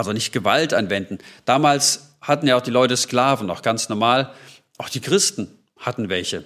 [0.00, 1.18] also nicht Gewalt anwenden.
[1.44, 4.32] Damals hatten ja auch die Leute Sklaven, noch ganz normal.
[4.80, 6.42] Auch die Christen hatten welche.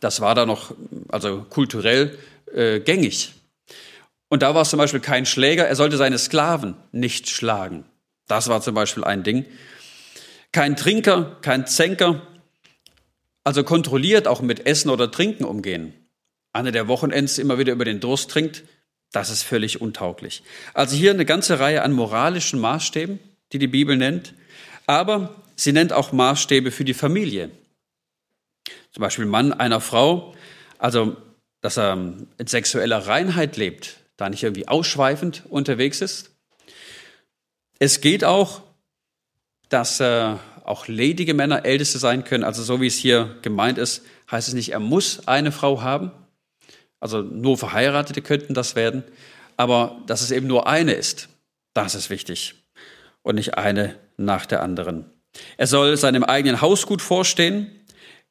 [0.00, 0.74] Das war da noch,
[1.08, 2.18] also kulturell
[2.52, 3.32] äh, gängig.
[4.28, 7.84] Und da war es zum Beispiel kein Schläger, er sollte seine Sklaven nicht schlagen.
[8.26, 9.46] Das war zum Beispiel ein Ding.
[10.50, 12.26] Kein Trinker, kein Zänker,
[13.44, 15.94] also kontrolliert auch mit Essen oder Trinken umgehen.
[16.52, 18.64] Einer, der Wochenends immer wieder über den Durst trinkt,
[19.12, 20.42] das ist völlig untauglich.
[20.74, 23.20] Also hier eine ganze Reihe an moralischen Maßstäben,
[23.52, 24.34] die die Bibel nennt,
[24.86, 27.50] aber sie nennt auch Maßstäbe für die Familie.
[28.92, 30.34] Zum Beispiel Mann einer Frau,
[30.78, 31.16] also
[31.60, 36.30] dass er in sexueller Reinheit lebt, da nicht irgendwie ausschweifend unterwegs ist.
[37.78, 38.62] Es geht auch,
[39.68, 42.44] dass äh, auch ledige Männer Älteste sein können.
[42.44, 46.12] Also so wie es hier gemeint ist, heißt es nicht, er muss eine Frau haben,
[47.00, 49.04] also nur Verheiratete könnten das werden.
[49.56, 51.28] Aber dass es eben nur eine ist,
[51.74, 52.54] das ist wichtig.
[53.22, 55.10] Und nicht eine nach der anderen.
[55.56, 57.70] Er soll seinem eigenen Haus gut vorstehen.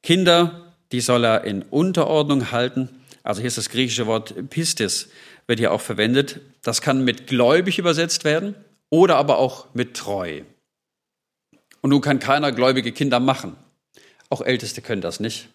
[0.02, 2.88] Kinder, die soll er in Unterordnung halten.
[3.22, 5.08] Also hier ist das griechische Wort pistis,
[5.46, 6.40] wird hier auch verwendet.
[6.62, 8.54] Das kann mit gläubig übersetzt werden
[8.90, 10.42] oder aber auch mit treu.
[11.80, 13.56] Und nun kann keiner gläubige Kinder machen.
[14.30, 15.48] Auch Älteste können das nicht.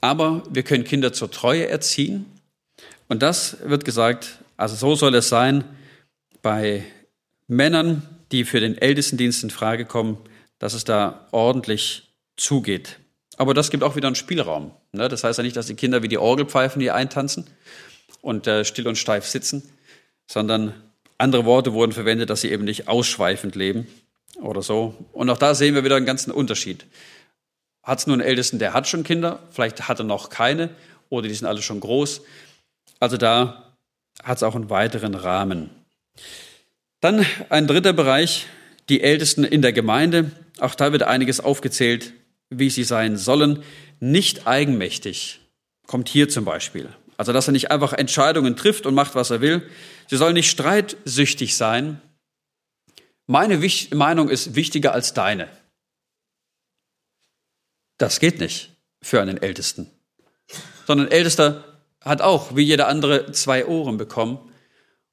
[0.00, 2.26] Aber wir können Kinder zur Treue erziehen.
[3.08, 5.64] Und das wird gesagt, also so soll es sein
[6.42, 6.84] bei
[7.46, 10.18] Männern, die für den Ältestendienst in Frage kommen,
[10.58, 12.98] dass es da ordentlich zugeht.
[13.36, 14.72] Aber das gibt auch wieder einen Spielraum.
[14.92, 15.08] Ne?
[15.08, 17.46] Das heißt ja nicht, dass die Kinder wie die Orgelpfeifen hier eintanzen
[18.20, 19.62] und äh, still und steif sitzen,
[20.26, 20.74] sondern
[21.18, 23.86] andere Worte wurden verwendet, dass sie eben nicht ausschweifend leben
[24.40, 24.94] oder so.
[25.12, 26.86] Und auch da sehen wir wieder einen ganzen Unterschied.
[27.82, 30.70] Hat es nur einen Ältesten, der hat schon Kinder, vielleicht hat er noch keine
[31.08, 32.22] oder die sind alle schon groß.
[33.00, 33.72] Also da
[34.22, 35.70] hat es auch einen weiteren Rahmen.
[37.00, 38.46] Dann ein dritter Bereich,
[38.88, 40.32] die Ältesten in der Gemeinde.
[40.58, 42.12] Auch da wird einiges aufgezählt,
[42.50, 43.62] wie sie sein sollen.
[44.00, 45.40] Nicht eigenmächtig
[45.86, 46.88] kommt hier zum Beispiel.
[47.16, 49.68] Also, dass er nicht einfach Entscheidungen trifft und macht, was er will.
[50.06, 52.00] Sie sollen nicht streitsüchtig sein.
[53.26, 53.60] Meine
[53.92, 55.48] Meinung ist wichtiger als deine.
[57.98, 58.70] Das geht nicht
[59.02, 59.90] für einen Ältesten.
[60.86, 64.38] Sondern Ältester hat auch, wie jeder andere, zwei Ohren bekommen.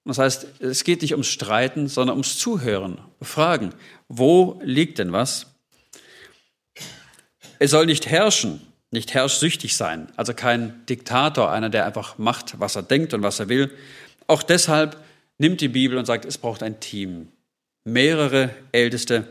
[0.06, 3.74] Das heißt, es geht nicht ums Streiten, sondern ums Zuhören, Fragen.
[4.08, 5.48] Wo liegt denn was?
[7.58, 12.76] Es soll nicht herrschen, nicht herrschsüchtig sein, also kein Diktator, einer, der einfach macht, was
[12.76, 13.72] er denkt und was er will.
[14.28, 15.04] Auch deshalb
[15.38, 17.30] nimmt die Bibel und sagt, es braucht ein Team,
[17.84, 19.28] mehrere Älteste,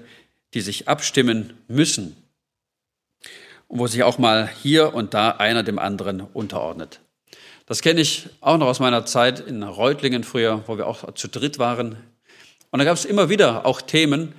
[0.55, 2.17] die sich abstimmen müssen
[3.69, 7.01] und wo sich auch mal hier und da einer dem anderen unterordnet.
[7.66, 11.29] Das kenne ich auch noch aus meiner Zeit in Reutlingen früher, wo wir auch zu
[11.29, 11.96] dritt waren.
[12.70, 14.35] Und da gab es immer wieder auch Themen,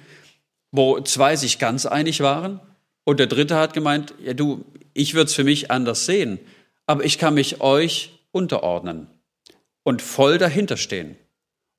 [0.72, 2.60] wo zwei sich ganz einig waren
[3.04, 6.40] und der dritte hat gemeint, ja du, ich würde es für mich anders sehen,
[6.86, 9.08] aber ich kann mich euch unterordnen
[9.84, 11.16] und voll dahinter stehen.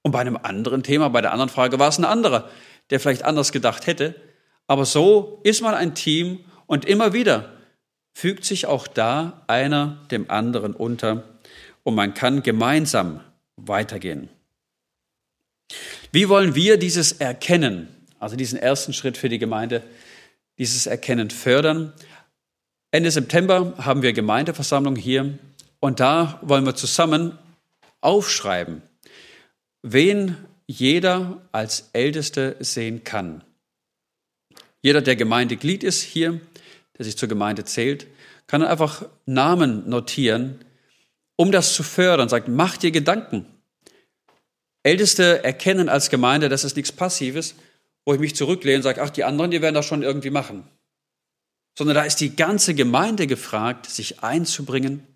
[0.03, 2.49] Und bei einem anderen Thema, bei der anderen Frage war es ein anderer,
[2.91, 4.15] der vielleicht anders gedacht hätte.
[4.67, 7.53] Aber so ist man ein Team und immer wieder
[8.15, 11.25] fügt sich auch da einer dem anderen unter
[11.87, 13.21] und man kann gemeinsam
[13.55, 14.29] weitergehen.
[16.11, 17.87] Wie wollen wir dieses Erkennen,
[18.19, 19.85] also diesen ersten Schritt für die Gemeinde,
[20.59, 21.93] dieses Erkennen fördern?
[22.91, 25.39] Ende September haben wir Gemeindeversammlung hier
[25.79, 27.39] und da wollen wir zusammen
[28.01, 28.83] aufschreiben,
[29.83, 33.45] wen jeder als Älteste sehen kann.
[34.83, 36.41] Jeder, der Gemeindeglied ist hier,
[36.99, 38.09] der sich zur Gemeinde zählt,
[38.49, 40.66] kann einfach Namen notieren,
[41.37, 42.29] um das zu fördern.
[42.29, 43.47] Sagt, mach dir Gedanken.
[44.83, 47.55] Älteste erkennen als Gemeinde, das ist nichts Passives,
[48.05, 50.65] wo ich mich zurücklehne und sage, ach, die anderen, die werden das schon irgendwie machen.
[51.77, 55.07] Sondern da ist die ganze Gemeinde gefragt, sich einzubringen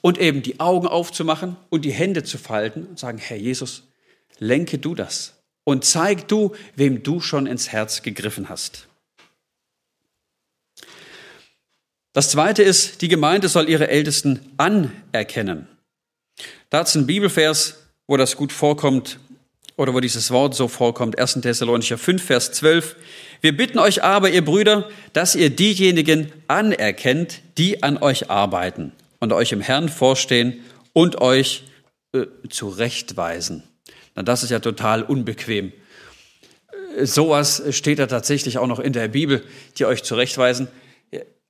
[0.00, 3.88] und eben die Augen aufzumachen und die Hände zu falten und sagen, Herr Jesus,
[4.38, 5.34] lenke du das
[5.64, 8.86] und zeig du, wem du schon ins Herz gegriffen hast.
[12.16, 15.68] Das zweite ist, die Gemeinde soll ihre Ältesten anerkennen.
[16.70, 17.76] Da es einen Bibelvers,
[18.06, 19.18] wo das gut vorkommt
[19.76, 21.18] oder wo dieses Wort so vorkommt.
[21.18, 21.42] 1.
[21.42, 22.96] Thessalonicher 5, Vers 12.
[23.42, 29.34] Wir bitten euch aber, ihr Brüder, dass ihr diejenigen anerkennt, die an euch arbeiten und
[29.34, 31.64] euch im Herrn vorstehen und euch
[32.14, 33.62] äh, zurechtweisen.
[34.14, 35.70] Na, das ist ja total unbequem.
[36.96, 39.44] Äh, sowas steht da tatsächlich auch noch in der Bibel,
[39.76, 40.68] die euch zurechtweisen.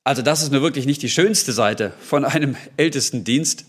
[0.07, 3.65] Also das ist nur wirklich nicht die schönste Seite von einem Ältestendienst,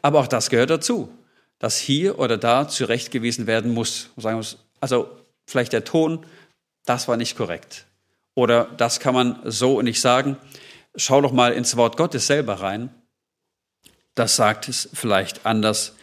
[0.00, 1.12] aber auch das gehört dazu,
[1.58, 4.08] dass hier oder da zurechtgewiesen werden muss.
[4.80, 5.10] Also
[5.44, 6.24] vielleicht der Ton,
[6.86, 7.84] das war nicht korrekt.
[8.34, 10.38] Oder das kann man so nicht sagen.
[10.96, 12.88] Schau doch mal ins Wort Gottes selber rein.
[14.14, 15.96] Das sagt es vielleicht anders.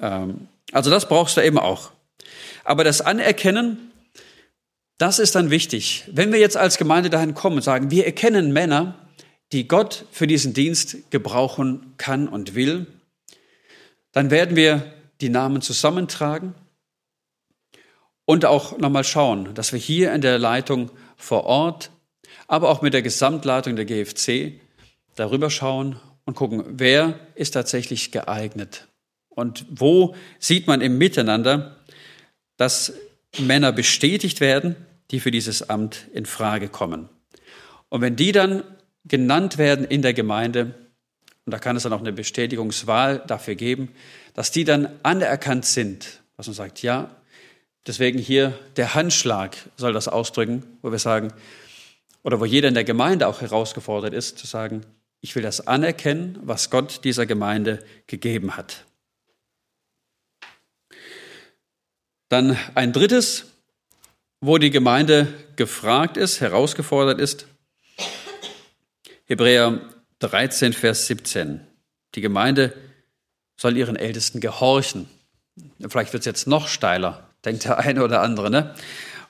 [0.00, 1.90] Ähm, also das brauchst du eben auch.
[2.64, 3.92] Aber das Anerkennen,
[4.96, 6.04] das ist dann wichtig.
[6.10, 8.94] Wenn wir jetzt als Gemeinde dahin kommen und sagen, wir erkennen Männer,
[9.52, 12.86] die Gott für diesen Dienst gebrauchen kann und will,
[14.12, 16.54] dann werden wir die Namen zusammentragen
[18.24, 21.90] und auch nochmal schauen, dass wir hier in der Leitung vor Ort,
[22.46, 24.60] aber auch mit der Gesamtleitung der GFC
[25.14, 28.88] darüber schauen und gucken, wer ist tatsächlich geeignet
[29.28, 31.76] und wo sieht man im Miteinander,
[32.56, 32.94] dass
[33.38, 34.76] Männer bestätigt werden,
[35.10, 37.08] die für dieses Amt in Frage kommen.
[37.88, 38.62] Und wenn die dann
[39.04, 40.74] genannt werden in der Gemeinde,
[41.44, 43.92] und da kann es dann auch eine Bestätigungswahl dafür geben,
[44.34, 47.10] dass die dann anerkannt sind, was man sagt, ja,
[47.86, 51.32] Deswegen hier der Handschlag soll das ausdrücken, wo wir sagen,
[52.22, 54.82] oder wo jeder in der Gemeinde auch herausgefordert ist, zu sagen,
[55.20, 58.84] ich will das anerkennen, was Gott dieser Gemeinde gegeben hat.
[62.28, 63.46] Dann ein drittes,
[64.40, 65.26] wo die Gemeinde
[65.56, 67.46] gefragt ist, herausgefordert ist.
[69.32, 69.80] Hebräer
[70.18, 71.62] 13, Vers 17.
[72.14, 72.74] Die Gemeinde
[73.56, 75.08] soll ihren Ältesten gehorchen.
[75.88, 78.50] Vielleicht wird es jetzt noch steiler, denkt der eine oder andere.
[78.50, 78.74] Ne?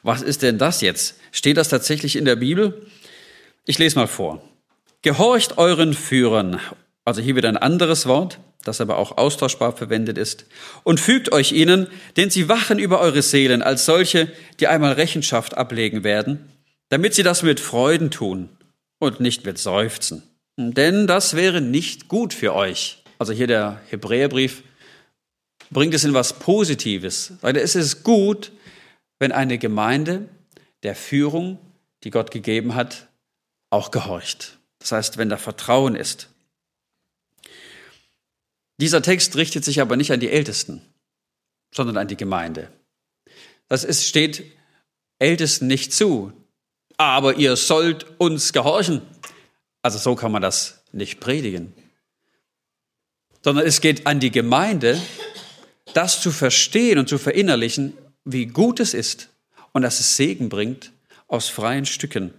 [0.02, 1.20] Was ist denn das jetzt?
[1.30, 2.84] Steht das tatsächlich in der Bibel?
[3.64, 4.42] Ich lese mal vor.
[5.02, 6.58] Gehorcht euren Führern,
[7.04, 10.46] also hier wieder ein anderes Wort, das aber auch austauschbar verwendet ist,
[10.82, 11.86] und fügt euch ihnen,
[12.16, 16.50] denn sie wachen über eure Seelen als solche, die einmal Rechenschaft ablegen werden,
[16.88, 18.48] damit sie das mit Freuden tun
[19.02, 20.22] und nicht mit Seufzen.
[20.56, 23.02] Denn das wäre nicht gut für euch.
[23.18, 24.62] Also hier der Hebräerbrief
[25.70, 27.32] bringt es in was Positives.
[27.42, 28.52] Es ist gut,
[29.18, 30.28] wenn eine Gemeinde
[30.84, 31.58] der Führung,
[32.04, 33.08] die Gott gegeben hat,
[33.70, 34.58] auch gehorcht.
[34.78, 36.28] Das heißt, wenn da Vertrauen ist.
[38.80, 40.80] Dieser Text richtet sich aber nicht an die Ältesten,
[41.74, 42.70] sondern an die Gemeinde.
[43.66, 44.44] Das ist, steht
[45.18, 46.32] Ältesten nicht zu,
[46.96, 49.02] aber ihr sollt uns gehorchen.
[49.82, 51.72] Also so kann man das nicht predigen.
[53.42, 55.00] Sondern es geht an die Gemeinde,
[55.94, 59.30] das zu verstehen und zu verinnerlichen, wie gut es ist
[59.72, 60.92] und dass es Segen bringt,
[61.26, 62.32] aus freien Stücken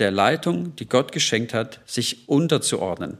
[0.00, 3.18] der Leitung, die Gott geschenkt hat, sich unterzuordnen.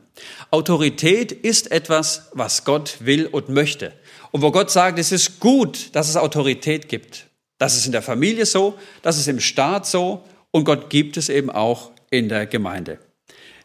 [0.51, 3.93] Autorität ist etwas, was Gott will und möchte.
[4.33, 7.27] Und wo Gott sagt, es ist gut, dass es Autorität gibt.
[7.59, 11.31] Das ist in der Familie so, das ist im Staat so und Gott gibt es
[11.31, 13.01] eben auch in der Gemeinde.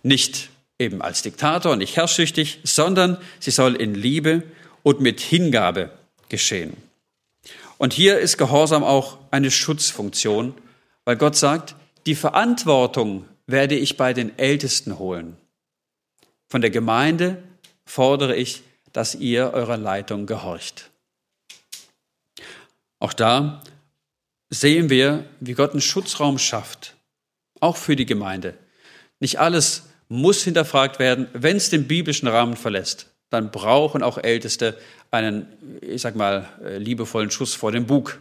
[0.02, 4.42] Nicht eben als Diktator, nicht herrschsüchtig, sondern sie soll in Liebe
[4.82, 5.92] und mit Hingabe
[6.30, 6.76] geschehen.
[7.78, 10.56] Und hier ist Gehorsam auch eine Schutzfunktion,
[11.06, 11.76] weil Gott sagt,
[12.08, 15.38] die Verantwortung werde ich bei den Ältesten holen.
[16.48, 17.44] Von der Gemeinde
[17.86, 18.64] fordere ich,
[18.94, 20.90] dass ihr eurer Leitung gehorcht.
[22.98, 23.62] Auch da
[24.50, 26.96] sehen wir, wie Gott einen Schutzraum schafft,
[27.60, 28.58] auch für die Gemeinde.
[29.20, 33.08] Nicht alles muss hinterfragt werden, wenn es den biblischen Rahmen verlässt.
[33.30, 34.78] Dann brauchen auch Älteste
[35.12, 35.46] einen,
[35.82, 38.20] ich sag mal, äh, liebevollen Schuss vor dem Bug.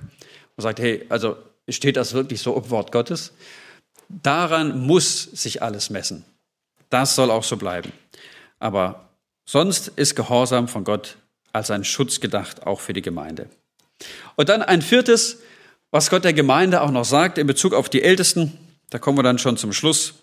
[0.56, 1.36] Man sagt, hey, also
[1.68, 3.32] steht das wirklich so im Wort Gottes?
[4.08, 6.24] Daran muss sich alles messen.
[6.90, 7.92] Das soll auch so bleiben.
[8.58, 9.08] Aber
[9.44, 11.16] sonst ist Gehorsam von Gott
[11.52, 13.48] als ein Schutz gedacht, auch für die Gemeinde.
[14.36, 15.38] Und dann ein viertes,
[15.90, 18.58] was Gott der Gemeinde auch noch sagt in Bezug auf die Ältesten.
[18.90, 20.14] Da kommen wir dann schon zum Schluss.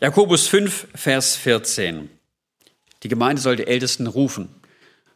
[0.00, 2.10] Jakobus 5, Vers 14.
[3.02, 4.48] Die Gemeinde soll die Ältesten rufen.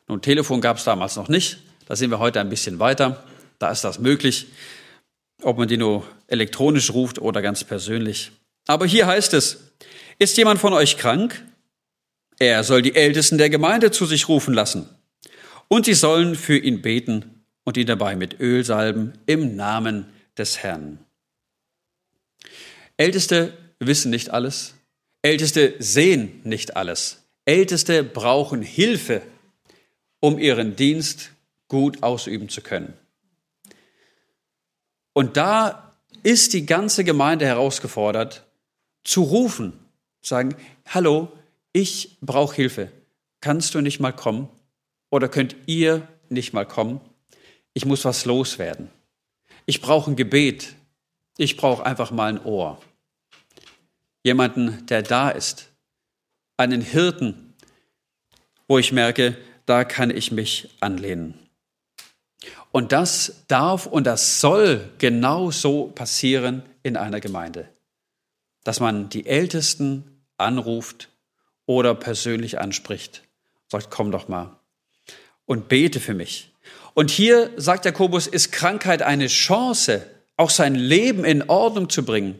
[0.09, 1.59] Nun, Telefon gab es damals noch nicht.
[1.87, 3.24] Da sind wir heute ein bisschen weiter.
[3.59, 4.47] Da ist das möglich,
[5.43, 8.33] ob man die nur elektronisch ruft oder ganz persönlich.
[8.66, 9.72] Aber hier heißt es,
[10.18, 11.45] ist jemand von euch krank?
[12.39, 14.89] Er soll die Ältesten der Gemeinde zu sich rufen lassen.
[15.68, 17.36] Und sie sollen für ihn beten
[17.67, 20.07] und ihn dabei mit Öl salben im Namen
[20.39, 20.99] des Herrn.
[22.97, 24.75] Älteste wissen nicht alles.
[25.21, 27.23] Älteste sehen nicht alles.
[27.45, 29.21] Älteste brauchen Hilfe
[30.21, 31.31] um ihren Dienst
[31.69, 32.95] gut ausüben zu können.
[35.12, 38.45] Und da ist die ganze Gemeinde herausgefordert,
[39.05, 39.73] zu rufen,
[40.21, 40.57] sagen,
[40.87, 41.31] hallo,
[41.73, 42.91] ich brauche Hilfe.
[43.41, 44.49] Kannst du nicht mal kommen?
[45.11, 47.01] Oder könnt ihr nicht mal kommen?
[47.77, 48.91] Ich muss was loswerden.
[49.66, 50.77] Ich brauche ein Gebet.
[51.37, 52.81] Ich brauche einfach mal ein Ohr.
[54.24, 55.70] Jemanden, der da ist.
[56.57, 57.55] Einen Hirten,
[58.66, 61.39] wo ich merke, da kann ich mich anlehnen.
[62.72, 67.68] Und das darf und das soll genau so passieren in einer Gemeinde.
[68.64, 71.11] Dass man die Ältesten anruft
[71.66, 73.22] oder persönlich anspricht,
[73.70, 74.59] sagt, komm doch mal
[75.45, 76.55] und bete für mich.
[76.97, 80.07] Und hier, sagt Jakobus, ist Krankheit eine Chance,
[80.38, 82.38] auch sein Leben in Ordnung zu bringen.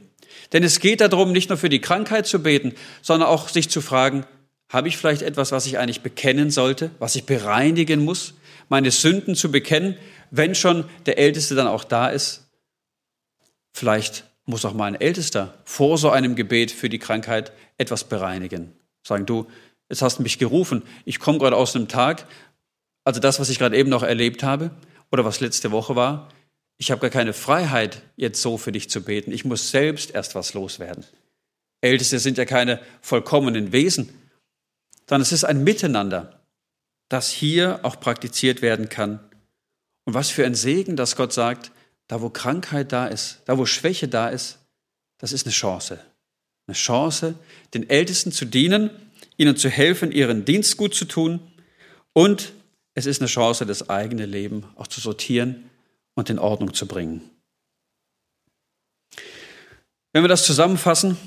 [0.55, 3.83] Denn es geht darum, nicht nur für die Krankheit zu beten, sondern auch sich zu
[3.83, 4.25] fragen,
[4.71, 8.33] habe ich vielleicht etwas, was ich eigentlich bekennen sollte, was ich bereinigen muss,
[8.71, 9.99] meine Sünden zu bekennen,
[10.31, 12.47] wenn schon der Älteste dann auch da ist?
[13.75, 18.73] Vielleicht muss auch mal ein Ältester vor so einem Gebet für die Krankheit etwas bereinigen.
[19.07, 19.49] Sagen, du,
[19.91, 22.27] jetzt hast du mich gerufen, ich komme gerade aus einem Tag,
[23.07, 24.71] also das, was ich gerade eben noch erlebt habe
[25.11, 26.29] oder was letzte Woche war,
[26.77, 29.33] ich habe gar keine Freiheit, jetzt so für dich zu beten.
[29.33, 31.05] Ich muss selbst erst was loswerden.
[31.81, 34.11] Älteste sind ja keine vollkommenen Wesen
[35.09, 36.41] sondern es ist ein Miteinander,
[37.09, 39.21] das hier auch praktiziert werden kann
[40.05, 41.73] Und was für ein Segen, dass Gott sagt,
[42.09, 44.59] da wo Krankheit da ist, da wo Schwäche da ist,
[45.19, 45.99] das ist eine Chance.
[46.67, 47.35] Eine Chance,
[47.75, 48.91] den Ältesten zu dienen,
[49.37, 51.41] ihnen zu helfen, ihren Dienst gut zu tun.
[52.13, 52.53] Und
[52.97, 55.71] es ist eine Chance, das eigene Leben auch zu sortieren
[56.15, 57.21] und in Ordnung zu bringen.
[60.13, 61.19] Wenn wir das zusammenfassen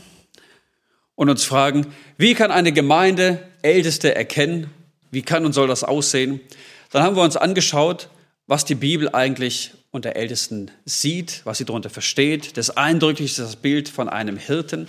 [1.13, 1.86] und uns fragen,
[2.17, 4.72] wie kann eine Gemeinde Älteste erkennen,
[5.11, 6.41] wie kann und soll das aussehen,
[6.89, 8.09] dann haben wir uns angeschaut,
[8.47, 12.57] was die Bibel eigentlich unter Ältesten sieht, was sie darunter versteht.
[12.57, 14.88] Das eindrücklichste ist das Bild von einem Hirten,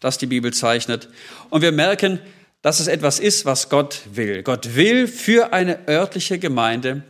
[0.00, 1.08] das die Bibel zeichnet.
[1.48, 2.20] Und wir merken,
[2.64, 4.42] dass es etwas ist, was Gott will.
[4.42, 7.02] Gott will für eine örtliche Gemeinde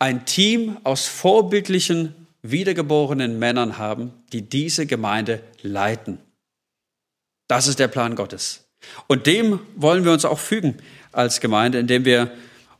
[0.00, 6.18] ein Team aus vorbildlichen, wiedergeborenen Männern haben, die diese Gemeinde leiten.
[7.46, 8.64] Das ist der Plan Gottes.
[9.06, 10.78] Und dem wollen wir uns auch fügen
[11.12, 12.32] als Gemeinde, indem wir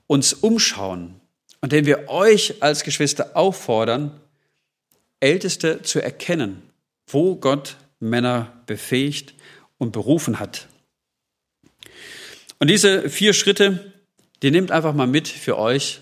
[0.08, 1.20] uns umschauen,
[1.60, 4.20] und den wir euch als Geschwister auffordern,
[5.20, 6.60] Älteste zu erkennen,
[7.06, 9.34] wo Gott Männer befähigt
[9.78, 10.66] und berufen hat.
[12.62, 13.92] Und diese vier Schritte,
[14.40, 15.98] die nehmt einfach mal mit für euch,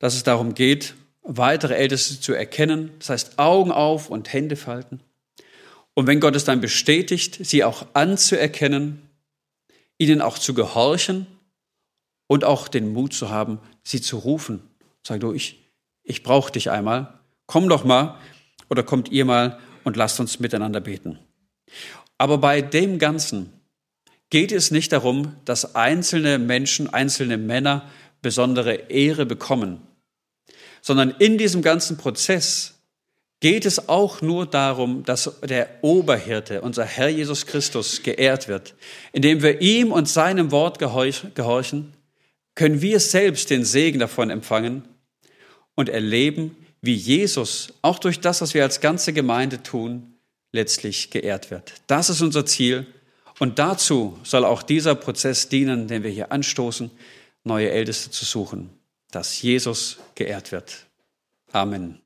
[0.00, 2.90] dass es darum geht, weitere Älteste zu erkennen.
[2.98, 4.98] Das heißt, Augen auf und Hände falten.
[5.94, 9.08] Und wenn Gott es dann bestätigt, sie auch anzuerkennen,
[9.98, 11.28] ihnen auch zu gehorchen
[12.26, 14.60] und auch den Mut zu haben, sie zu rufen.
[15.06, 15.70] Sag du, ich,
[16.02, 17.20] ich brauche dich einmal.
[17.46, 18.18] Komm doch mal
[18.68, 21.20] oder kommt ihr mal und lasst uns miteinander beten.
[22.16, 23.52] Aber bei dem Ganzen
[24.30, 27.88] geht es nicht darum, dass einzelne Menschen, einzelne Männer
[28.22, 29.80] besondere Ehre bekommen,
[30.82, 32.74] sondern in diesem ganzen Prozess
[33.40, 38.74] geht es auch nur darum, dass der Oberhirte, unser Herr Jesus Christus, geehrt wird,
[39.12, 41.94] indem wir ihm und seinem Wort gehorchen
[42.54, 44.82] können wir selbst den Segen davon empfangen
[45.76, 50.14] und erleben, wie Jesus auch durch das, was wir als ganze Gemeinde tun,
[50.50, 51.74] letztlich geehrt wird.
[51.86, 52.86] Das ist unser Ziel
[53.38, 56.90] und dazu soll auch dieser Prozess dienen, den wir hier anstoßen,
[57.44, 58.70] neue Älteste zu suchen,
[59.10, 60.86] dass Jesus geehrt wird.
[61.52, 62.00] Amen.